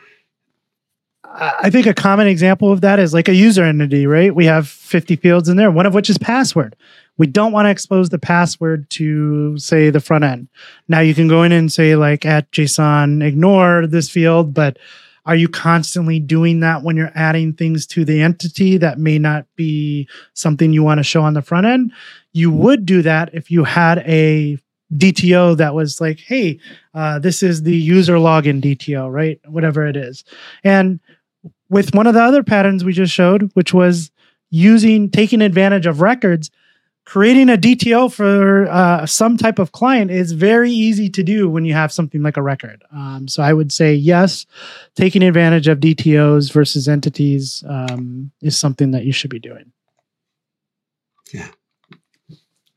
[1.39, 4.35] I think a common example of that is like a user entity, right?
[4.35, 6.77] We have 50 fields in there, one of which is password.
[7.19, 10.49] We don't want to expose the password to, say, the front end.
[10.89, 14.79] Now you can go in and say, like, at JSON, ignore this field, but
[15.25, 19.47] are you constantly doing that when you're adding things to the entity that may not
[19.57, 21.93] be something you want to show on the front end?
[22.33, 24.59] You would do that if you had a
[24.95, 26.61] DTO that was like, hey,
[26.95, 29.41] uh, this is the user login DTO, right?
[29.47, 30.23] Whatever it is.
[30.63, 31.01] And
[31.69, 34.11] with one of the other patterns we just showed, which was
[34.51, 36.51] using taking advantage of records,
[37.05, 41.65] creating a DTO for uh, some type of client is very easy to do when
[41.65, 42.83] you have something like a record.
[42.93, 44.45] Um, so I would say yes,
[44.95, 49.73] taking advantage of DTOs versus entities um, is something that you should be doing.
[51.33, 51.49] Yeah.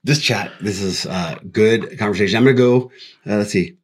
[0.03, 2.37] This chat, this is uh, good conversation.
[2.37, 2.91] I'm gonna go.
[3.27, 3.77] Uh, let's see.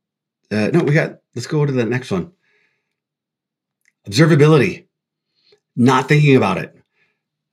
[0.49, 1.19] Uh, no, we got.
[1.35, 2.31] Let's go to the next one.
[4.07, 4.84] Observability.
[5.75, 6.75] Not thinking about it.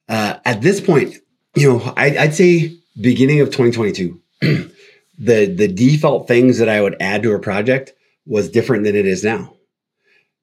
[0.08, 1.16] Uh, at this point,
[1.54, 4.20] you know, I, I'd say beginning of 2022,
[5.18, 7.92] the the default things that I would add to a project
[8.26, 9.54] was different than it is now.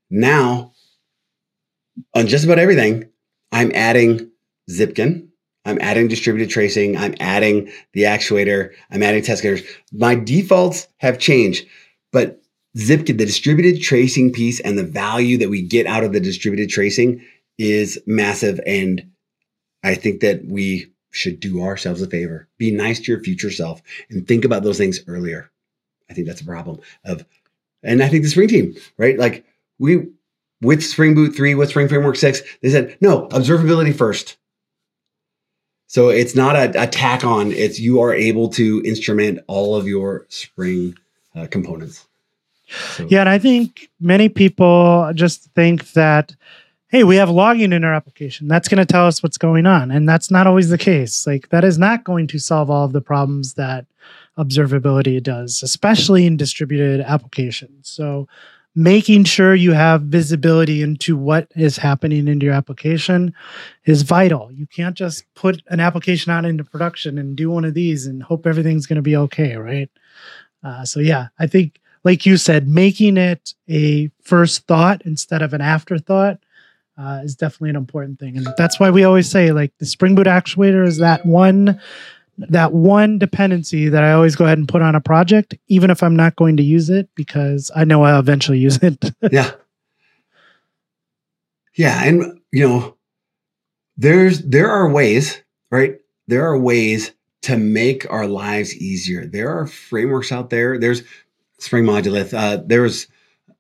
[0.09, 0.73] Now,
[2.15, 3.09] on just about everything,
[3.51, 4.31] I'm adding
[4.69, 5.27] Zipkin.
[5.65, 6.97] I'm adding distributed tracing.
[6.97, 8.71] I'm adding the actuator.
[8.89, 9.67] I'm adding test cases.
[9.91, 11.67] My defaults have changed,
[12.11, 12.41] but
[12.77, 16.69] Zipkin, the distributed tracing piece and the value that we get out of the distributed
[16.69, 17.23] tracing
[17.59, 18.59] is massive.
[18.65, 19.11] And
[19.83, 22.47] I think that we should do ourselves a favor.
[22.57, 25.51] Be nice to your future self and think about those things earlier.
[26.09, 27.23] I think that's a problem of,
[27.83, 29.17] and I think the Spring team, right?
[29.17, 29.45] Like
[29.77, 30.07] we,
[30.61, 34.37] with Spring Boot 3, with Spring Framework 6, they said, no, observability first.
[35.87, 39.87] So it's not a, a tack on, it's you are able to instrument all of
[39.87, 40.95] your Spring
[41.35, 42.07] uh, components.
[42.67, 46.35] So, Yeah, and I think many people just think that,
[46.89, 48.47] hey, we have logging in our application.
[48.47, 49.91] That's going to tell us what's going on.
[49.91, 51.25] And that's not always the case.
[51.25, 53.85] Like, that is not going to solve all of the problems that
[54.37, 57.89] observability does, especially in distributed applications.
[57.89, 58.27] So,
[58.75, 63.33] making sure you have visibility into what is happening in your application
[63.85, 64.51] is vital.
[64.51, 68.23] You can't just put an application out into production and do one of these and
[68.23, 69.89] hope everything's going to be okay, right?
[70.63, 75.53] Uh, so, yeah, I think like you said, making it a first thought instead of
[75.53, 76.39] an afterthought
[76.99, 80.15] uh, is definitely an important thing, and that's why we always say like the Spring
[80.15, 81.79] Boot actuator is that one
[82.47, 86.01] that one dependency that I always go ahead and put on a project, even if
[86.01, 89.11] I'm not going to use it, because I know I'll eventually use it.
[89.31, 89.51] yeah.
[91.75, 92.03] Yeah.
[92.03, 92.97] And, you know,
[93.97, 95.97] there's, there are ways, right?
[96.27, 99.25] There are ways to make our lives easier.
[99.25, 100.77] There are frameworks out there.
[100.79, 101.03] There's
[101.59, 102.33] Spring Modulith.
[102.33, 103.07] Uh, there was,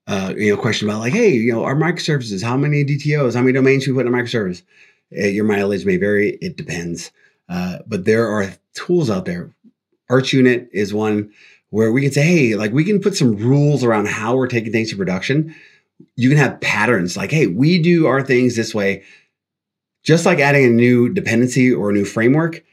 [0.09, 3.41] uh, you know, question about like, hey, you know, our microservices, how many DTOs, how
[3.41, 4.63] many domains should we put in a microservice?
[5.15, 6.31] Uh, your mileage may vary.
[6.41, 7.11] It depends.
[7.47, 9.53] Uh, but there are tools out there.
[10.09, 11.31] ArchUnit is one
[11.69, 14.71] where we can say, hey, like we can put some rules around how we're taking
[14.71, 15.55] things to production.
[16.15, 19.03] You can have patterns like, hey, we do our things this way.
[20.01, 22.63] Just like adding a new dependency or a new framework,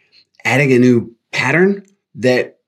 [0.46, 1.84] adding a new pattern
[2.14, 2.60] that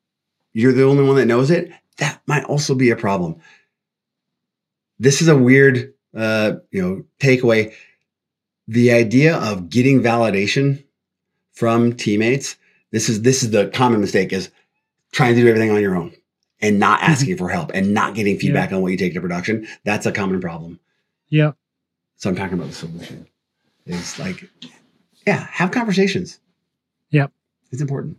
[0.53, 3.41] you're the only one that knows it, that might also be a problem.
[4.99, 7.73] This is a weird, uh, you know, takeaway.
[8.67, 10.85] The idea of getting validation
[11.59, 12.57] from teammates.
[12.93, 14.51] This is this is the common mistake is
[15.13, 16.15] trying to do everything on your own
[16.61, 19.67] and not asking for help and not getting feedback on what you take to production.
[19.85, 20.79] That's a common problem.
[21.29, 21.57] yep.
[22.17, 23.27] So I'm talking about the solution.
[23.87, 24.49] It's like,
[25.27, 26.41] yeah, have conversations.
[27.11, 27.33] Yep.
[27.71, 28.19] It's important.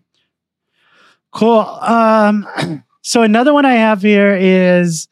[1.31, 1.59] Cool.
[1.59, 2.47] Um,
[3.01, 5.07] so another one I have here is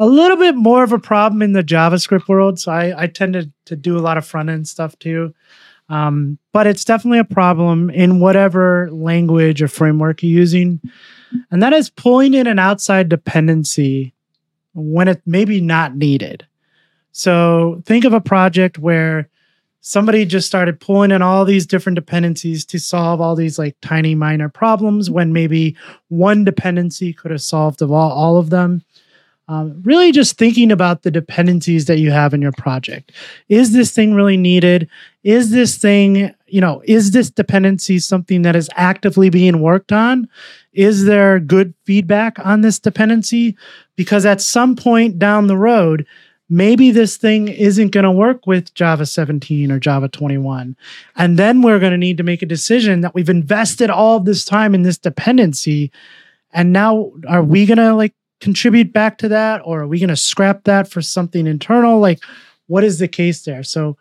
[0.00, 2.58] a little bit more of a problem in the JavaScript world.
[2.58, 5.34] So I, I tend to, to do a lot of front end stuff too.
[5.90, 10.80] Um, but it's definitely a problem in whatever language or framework you're using.
[11.50, 14.14] And that is pulling in an outside dependency
[14.72, 16.46] when it maybe not needed.
[17.12, 19.28] So think of a project where
[19.80, 24.14] somebody just started pulling in all these different dependencies to solve all these like tiny
[24.14, 25.76] minor problems when maybe
[26.08, 28.82] one dependency could have solved of all, all of them.
[29.50, 33.10] Um, really, just thinking about the dependencies that you have in your project.
[33.48, 34.88] Is this thing really needed?
[35.24, 40.28] Is this thing, you know, is this dependency something that is actively being worked on?
[40.72, 43.56] Is there good feedback on this dependency?
[43.96, 46.06] Because at some point down the road,
[46.48, 50.76] maybe this thing isn't going to work with Java 17 or Java 21.
[51.16, 54.44] And then we're going to need to make a decision that we've invested all this
[54.44, 55.90] time in this dependency.
[56.52, 60.08] And now are we going to like contribute back to that or are we going
[60.08, 62.00] to scrap that for something internal?
[62.00, 62.20] Like,
[62.66, 63.62] what is the case there?
[63.62, 63.96] So,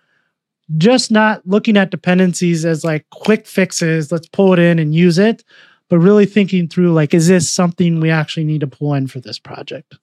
[0.78, 5.18] just not looking at dependencies as like quick fixes, let's pull it in and use
[5.18, 5.44] it,
[5.90, 9.20] but really thinking through like, is this something we actually need to pull in for
[9.20, 9.96] this project?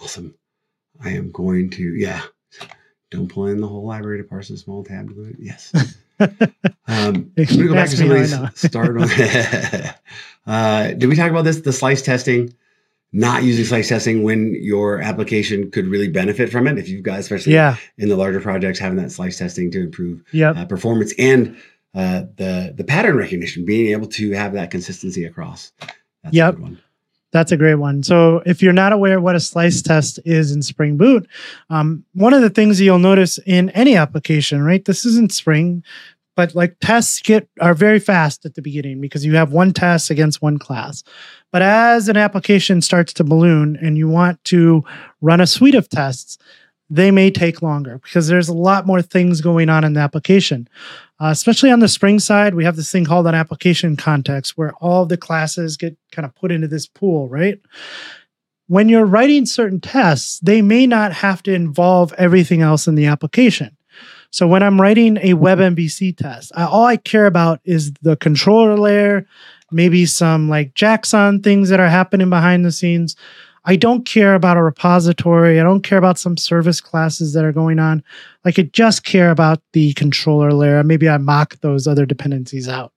[0.00, 0.34] Awesome.
[1.02, 2.22] I am going to, yeah,
[3.10, 5.10] don't pull in the whole library to parse a small tab.
[5.38, 5.72] Yes.
[6.20, 6.30] um,
[6.86, 8.60] I'm to go back to some of these.
[8.60, 9.10] Start on.
[10.46, 11.60] uh, did we talk about this?
[11.60, 12.52] The slice testing,
[13.12, 16.78] not using slice testing when your application could really benefit from it.
[16.78, 17.76] If you've got, especially yeah.
[17.96, 20.56] in the larger projects, having that slice testing to improve yep.
[20.56, 21.56] uh, performance and
[21.94, 25.72] uh, the the pattern recognition, being able to have that consistency across.
[26.22, 26.56] That's yep.
[27.30, 28.02] That's a great one.
[28.02, 31.28] So, if you're not aware what a slice test is in Spring Boot,
[31.68, 34.82] um, one of the things you'll notice in any application, right?
[34.84, 35.84] This isn't Spring,
[36.38, 40.08] but like tests get are very fast at the beginning because you have one test
[40.08, 41.02] against one class.
[41.50, 44.84] But as an application starts to balloon and you want to
[45.20, 46.38] run a suite of tests,
[46.88, 50.68] they may take longer because there's a lot more things going on in the application.
[51.18, 54.72] Uh, especially on the Spring side, we have this thing called an application context where
[54.74, 57.60] all the classes get kind of put into this pool, right?
[58.68, 63.06] When you're writing certain tests, they may not have to involve everything else in the
[63.06, 63.76] application.
[64.30, 68.76] So when I'm writing a WebMVC test, I, all I care about is the controller
[68.76, 69.26] layer,
[69.72, 73.16] maybe some like Jackson things that are happening behind the scenes.
[73.64, 75.60] I don't care about a repository.
[75.60, 78.02] I don't care about some service classes that are going on.
[78.44, 80.82] I just care about the controller layer.
[80.82, 82.92] Maybe I mock those other dependencies out.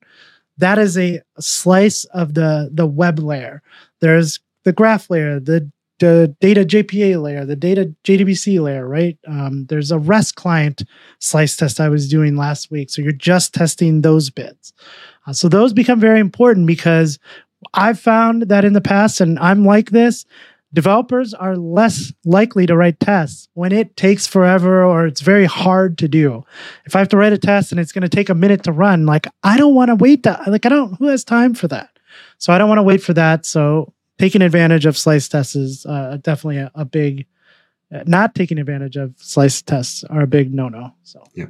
[0.58, 3.62] That is a slice of the the web layer.
[4.00, 5.70] There's the graph layer, the
[6.02, 9.16] the data JPA layer, the data JDBC layer, right?
[9.28, 10.82] Um, there's a REST client
[11.20, 12.90] slice test I was doing last week.
[12.90, 14.72] So you're just testing those bits.
[15.28, 17.20] Uh, so those become very important because
[17.72, 20.26] I've found that in the past, and I'm like this,
[20.74, 25.98] developers are less likely to write tests when it takes forever or it's very hard
[25.98, 26.44] to do.
[26.84, 28.72] If I have to write a test and it's going to take a minute to
[28.72, 30.48] run, like I don't want to wait that.
[30.50, 30.96] Like I don't.
[30.96, 31.90] Who has time for that?
[32.38, 33.46] So I don't want to wait for that.
[33.46, 33.92] So
[34.22, 37.26] taking advantage of slice tests is uh, definitely a, a big.
[37.92, 40.94] Uh, not taking advantage of slice tests are a big no-no.
[41.02, 41.46] So yeah,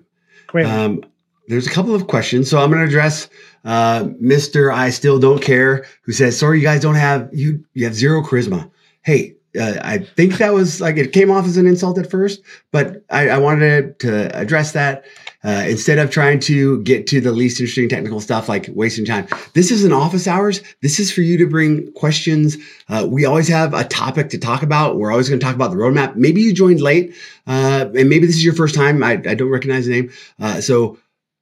[0.47, 0.65] great.
[0.67, 1.05] Um,
[1.49, 3.29] there's a couple of questions, so I'm going to address
[3.65, 7.63] uh, Mister I still don't care, who says, "Sorry, you guys don't have you.
[7.75, 8.71] You have zero charisma."
[9.03, 12.41] hey, uh, I think that was like it came off as an insult at first,
[12.71, 15.05] but I, I wanted to address that
[15.45, 19.27] uh, instead of trying to get to the least interesting technical stuff, like wasting time.
[19.55, 20.63] This is an office hours.
[20.83, 22.57] This is for you to bring questions.
[22.89, 24.97] Uh, we always have a topic to talk about.
[24.97, 26.17] We're always going to talk about the roadmap.
[26.17, 27.15] Maybe you joined late,
[27.47, 29.03] uh, and maybe this is your first time.
[29.03, 30.13] I, I don't recognize the name.
[30.41, 30.99] Uh, so,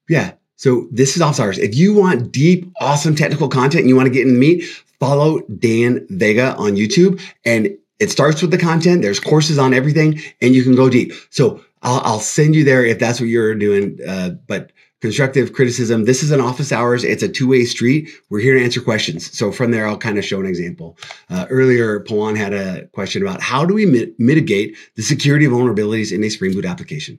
[0.09, 0.33] yeah.
[0.57, 1.59] So this is office hours.
[1.59, 4.65] If you want deep, awesome technical content and you want to get in the meat,
[4.99, 9.01] follow Dan Vega on YouTube and it starts with the content.
[9.01, 11.13] There's courses on everything and you can go deep.
[11.31, 13.99] So I'll, I'll send you there if that's what you're doing.
[14.07, 17.05] Uh, but constructive criticism, this is an office hours.
[17.05, 18.11] It's a two way street.
[18.29, 19.37] We're here to answer questions.
[19.37, 20.99] So from there, I'll kind of show an example.
[21.31, 26.13] Uh, earlier, Pawan had a question about how do we mit- mitigate the security vulnerabilities
[26.13, 27.19] in a Spring Boot application?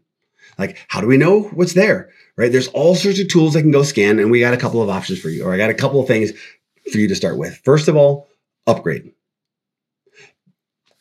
[0.58, 2.10] Like, how do we know what's there?
[2.38, 2.52] Right?
[2.52, 4.90] There's all sorts of tools I can go scan, and we got a couple of
[4.90, 6.32] options for you, or I got a couple of things
[6.92, 7.60] for you to start with.
[7.64, 8.28] First of all,
[8.68, 9.12] upgrade.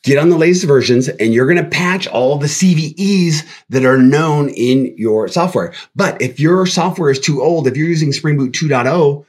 [0.03, 3.99] Get on the latest versions and you're going to patch all the CVEs that are
[3.99, 5.73] known in your software.
[5.95, 9.25] But if your software is too old, if you're using Spring Boot 2.0,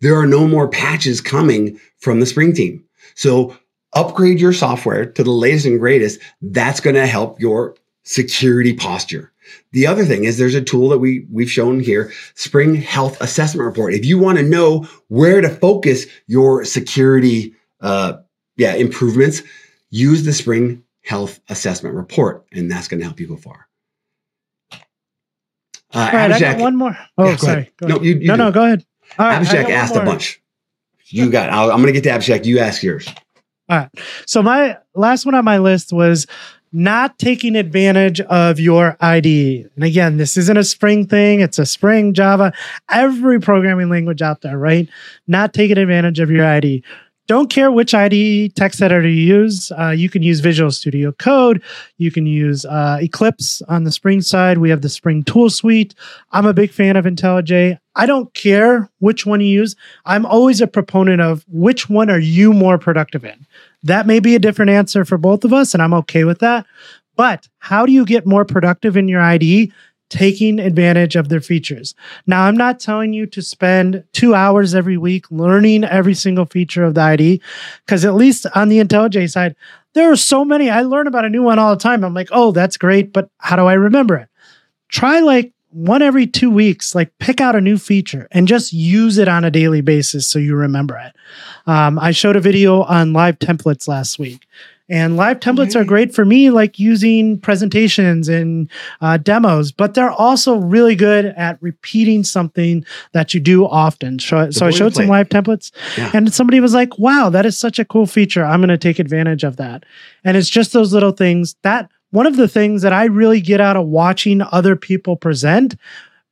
[0.00, 2.84] there are no more patches coming from the Spring team.
[3.16, 3.56] So
[3.92, 6.20] upgrade your software to the latest and greatest.
[6.42, 7.74] That's going to help your
[8.04, 9.32] security posture.
[9.72, 13.66] The other thing is there's a tool that we we've shown here, Spring Health Assessment
[13.66, 13.94] Report.
[13.94, 18.18] If you want to know where to focus your security uh,
[18.56, 19.42] yeah, improvements,
[19.90, 23.66] use the Spring Health Assessment Report, and that's going to help you go far.
[24.72, 24.78] Uh,
[25.94, 26.96] All right, Abhishek, I got one more.
[27.16, 27.72] Oh, yeah, sorry.
[27.78, 28.42] Go no, you, you no, do.
[28.44, 28.84] no, go ahead.
[29.18, 30.42] All right, Abhishek asked a bunch.
[31.06, 31.48] You got.
[31.48, 32.44] i am going to get to Abhishek.
[32.44, 33.08] You ask yours.
[33.70, 33.88] All right.
[34.26, 36.26] So my last one on my list was
[36.72, 39.70] not taking advantage of your IDE.
[39.74, 42.52] And again, this isn't a Spring thing, it's a Spring, Java,
[42.90, 44.88] every programming language out there, right?
[45.26, 46.82] Not taking advantage of your IDE.
[47.28, 49.70] Don't care which IDE text editor you use.
[49.78, 51.62] Uh, you can use Visual Studio Code.
[51.98, 54.58] You can use uh, Eclipse on the Spring side.
[54.58, 55.94] We have the Spring Tool Suite.
[56.32, 57.78] I'm a big fan of IntelliJ.
[57.94, 59.76] I don't care which one you use.
[60.06, 63.46] I'm always a proponent of which one are you more productive in.
[63.82, 66.66] That may be a different answer for both of us, and I'm okay with that.
[67.14, 69.72] But how do you get more productive in your IDE?
[70.08, 71.94] Taking advantage of their features.
[72.26, 76.84] Now, I'm not telling you to spend two hours every week learning every single feature
[76.84, 77.42] of the ID,
[77.84, 79.54] because at least on the IntelliJ side,
[79.94, 80.70] there are so many.
[80.70, 82.04] I learn about a new one all the time.
[82.04, 84.28] I'm like, oh, that's great, but how do I remember it?
[84.88, 89.18] Try like one every two weeks, like pick out a new feature and just use
[89.18, 91.14] it on a daily basis so you remember it.
[91.66, 94.46] Um, I showed a video on live templates last week
[94.88, 98.70] and live templates are great for me, like using presentations and
[99.00, 104.18] uh, demos, but they're also really good at repeating something that you do often.
[104.18, 106.10] So, so I showed some live templates, yeah.
[106.14, 108.44] and somebody was like, wow, that is such a cool feature.
[108.44, 109.84] I'm going to take advantage of that.
[110.24, 113.60] And it's just those little things that one of the things that I really get
[113.60, 115.76] out of watching other people present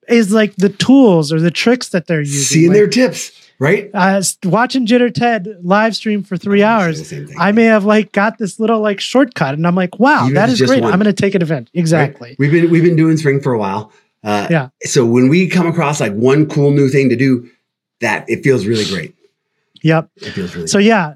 [0.08, 2.42] is like the tools or the tricks that they're using.
[2.42, 3.90] Seeing like, their tips right?
[3.92, 8.58] Uh, watching Jitter Ted live stream for three hours, I may have like got this
[8.60, 10.82] little like shortcut, and I'm like, wow, Even that is great.
[10.82, 10.92] One.
[10.92, 11.70] I'm going to take an event.
[11.74, 12.30] Exactly.
[12.30, 12.38] Right?
[12.38, 13.92] We've been we've been doing spring for a while.
[14.22, 14.68] Uh, yeah.
[14.82, 17.48] So when we come across like one cool new thing to do,
[18.00, 19.14] that it feels really great.
[19.82, 20.10] Yep.
[20.16, 20.66] It feels really.
[20.66, 20.86] So great.
[20.86, 21.14] yeah,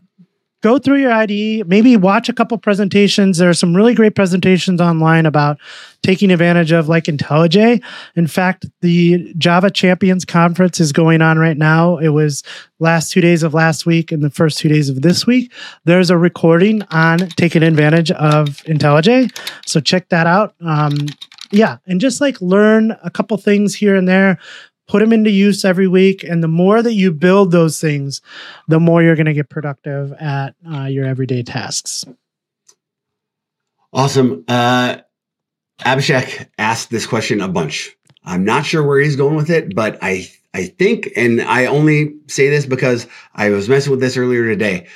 [0.62, 3.38] go through your IDE, maybe watch a couple presentations.
[3.38, 5.58] There are some really great presentations online about
[6.02, 7.82] taking advantage of like IntelliJ.
[8.16, 11.98] In fact, the Java Champions Conference is going on right now.
[11.98, 12.42] It was
[12.78, 15.52] last two days of last week and the first two days of this week.
[15.84, 19.36] There's a recording on taking advantage of IntelliJ.
[19.66, 20.54] So check that out.
[20.60, 20.94] Um,
[21.52, 24.38] yeah, and just like learn a couple things here and there
[24.90, 26.24] put them into use every week.
[26.24, 28.20] And the more that you build those things,
[28.66, 32.04] the more you're going to get productive at uh, your everyday tasks.
[33.92, 34.44] Awesome.
[34.48, 34.98] Uh,
[35.80, 37.96] Abhishek asked this question a bunch.
[38.24, 42.12] I'm not sure where he's going with it, but I I think, and I only
[42.26, 44.88] say this because I was messing with this earlier today.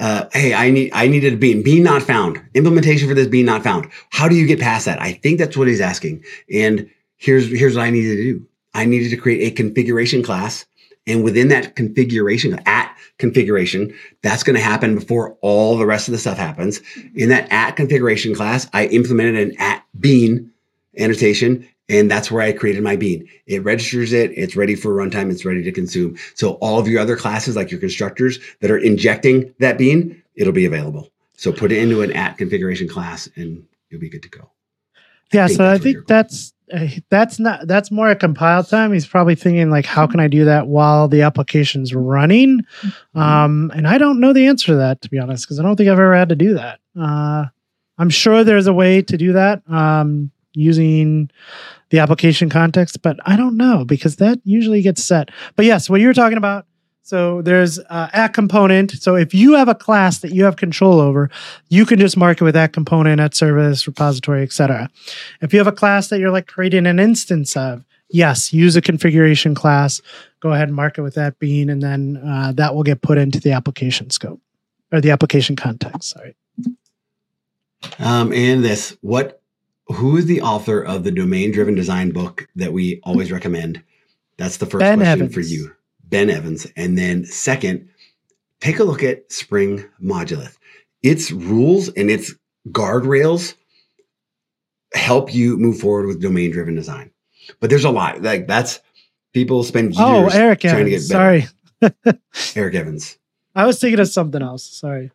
[0.00, 1.62] Uh, hey, I need I needed a bean.
[1.62, 2.42] Bean not found.
[2.54, 3.90] Implementation for this bean not found.
[4.10, 5.00] How do you get past that?
[5.00, 6.24] I think that's what he's asking.
[6.50, 8.46] And here's here's what I needed to do.
[8.74, 10.66] I needed to create a configuration class.
[11.06, 13.92] And within that configuration, at configuration,
[14.22, 16.80] that's going to happen before all the rest of the stuff happens.
[17.14, 20.52] In that at configuration class, I implemented an at bean
[20.98, 23.28] annotation and that's where I created my bean.
[23.46, 24.30] It registers it.
[24.36, 25.30] It's ready for runtime.
[25.30, 26.16] It's ready to consume.
[26.34, 30.52] So all of your other classes, like your constructors that are injecting that bean, it'll
[30.52, 31.10] be available.
[31.36, 34.50] So put it into an at configuration class and you'll be good to go.
[35.32, 35.44] Yeah.
[35.44, 36.52] I so I think that's
[37.10, 38.92] that's not that's more a compile time.
[38.92, 42.60] He's probably thinking like, how can I do that while the application's running?
[42.82, 43.18] Mm-hmm.
[43.18, 45.76] Um, and I don't know the answer to that to be honest, because I don't
[45.76, 46.80] think I've ever had to do that.
[46.98, 47.46] Uh,
[47.98, 51.30] I'm sure there's a way to do that um, using
[51.90, 55.30] the application context, but I don't know because that usually gets set.
[55.56, 56.66] But yes, what you're talking about
[57.02, 58.92] so there's uh, at component.
[58.92, 61.30] So if you have a class that you have control over,
[61.68, 64.88] you can just mark it with that component at service, repository, etc.
[65.40, 68.80] If you have a class that you're like creating an instance of, yes, use a
[68.80, 70.00] configuration class.
[70.40, 73.18] Go ahead and mark it with that bean, and then uh, that will get put
[73.18, 74.40] into the application scope
[74.92, 76.10] or the application context.
[76.10, 76.34] Sorry.
[77.98, 79.40] Um, and this, what?
[79.86, 83.82] Who is the author of the domain-driven design book that we always recommend?
[84.36, 85.34] That's the first ben question Evans.
[85.34, 85.72] for you.
[86.12, 86.66] Ben Evans.
[86.76, 87.88] And then second,
[88.60, 90.56] take a look at Spring Modulith.
[91.02, 92.32] Its rules and its
[92.68, 93.54] guardrails
[94.94, 97.10] help you move forward with domain driven design.
[97.58, 98.22] But there's a lot.
[98.22, 98.78] Like that's
[99.32, 101.08] people spend oh, years oh, Eric trying Evans.
[101.08, 101.48] to get better.
[102.04, 102.20] Sorry.
[102.62, 103.18] Eric Evans.
[103.54, 104.64] I was thinking of something else.
[104.64, 105.10] Sorry.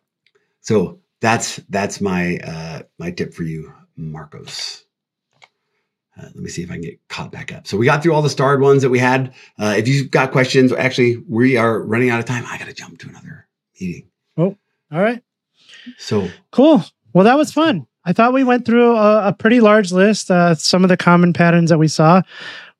[0.60, 4.84] So that's that's my uh my tip for you, Marcos.
[6.18, 7.66] Uh, let me see if I can get caught back up.
[7.66, 9.32] So we got through all the starred ones that we had.
[9.58, 12.44] Uh, if you've got questions, actually, we are running out of time.
[12.46, 13.46] I got to jump to another
[13.80, 14.08] meeting.
[14.36, 14.56] Oh,
[14.92, 15.22] all right.
[15.96, 16.82] So cool.
[17.12, 17.86] Well, that was fun.
[18.04, 21.32] I thought we went through a, a pretty large list, uh, some of the common
[21.32, 22.22] patterns that we saw.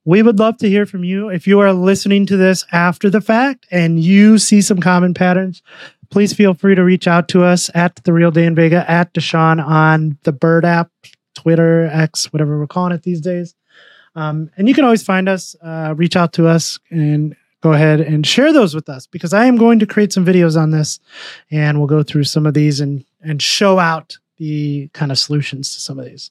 [0.04, 1.28] We would love to hear from you.
[1.28, 5.62] If you are listening to this after the fact and you see some common patterns,
[6.10, 9.62] please feel free to reach out to us at the real Dan Vega at DaShaun
[9.62, 10.90] on the Bird app,
[11.38, 13.54] Twitter, X, whatever we're calling it these days.
[14.16, 18.00] Um, and you can always find us, uh, reach out to us, and go ahead
[18.00, 20.98] and share those with us because I am going to create some videos on this,
[21.50, 25.74] and we'll go through some of these and and show out the kind of solutions
[25.74, 26.30] to some of these.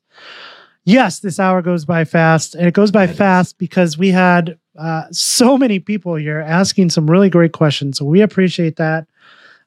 [0.84, 5.04] Yes, this hour goes by fast, and it goes by fast because we had uh,
[5.12, 7.98] so many people here asking some really great questions.
[7.98, 9.08] So we appreciate that.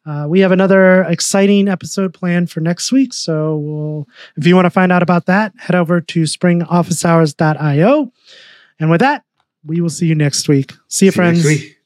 [0.07, 3.13] Uh, we have another exciting episode planned for next week.
[3.13, 8.13] So we'll, if you want to find out about that, head over to springofficehours.io.
[8.79, 9.25] And with that,
[9.65, 10.73] we will see you next week.
[10.73, 11.45] See you, See you friends.
[11.45, 11.77] week.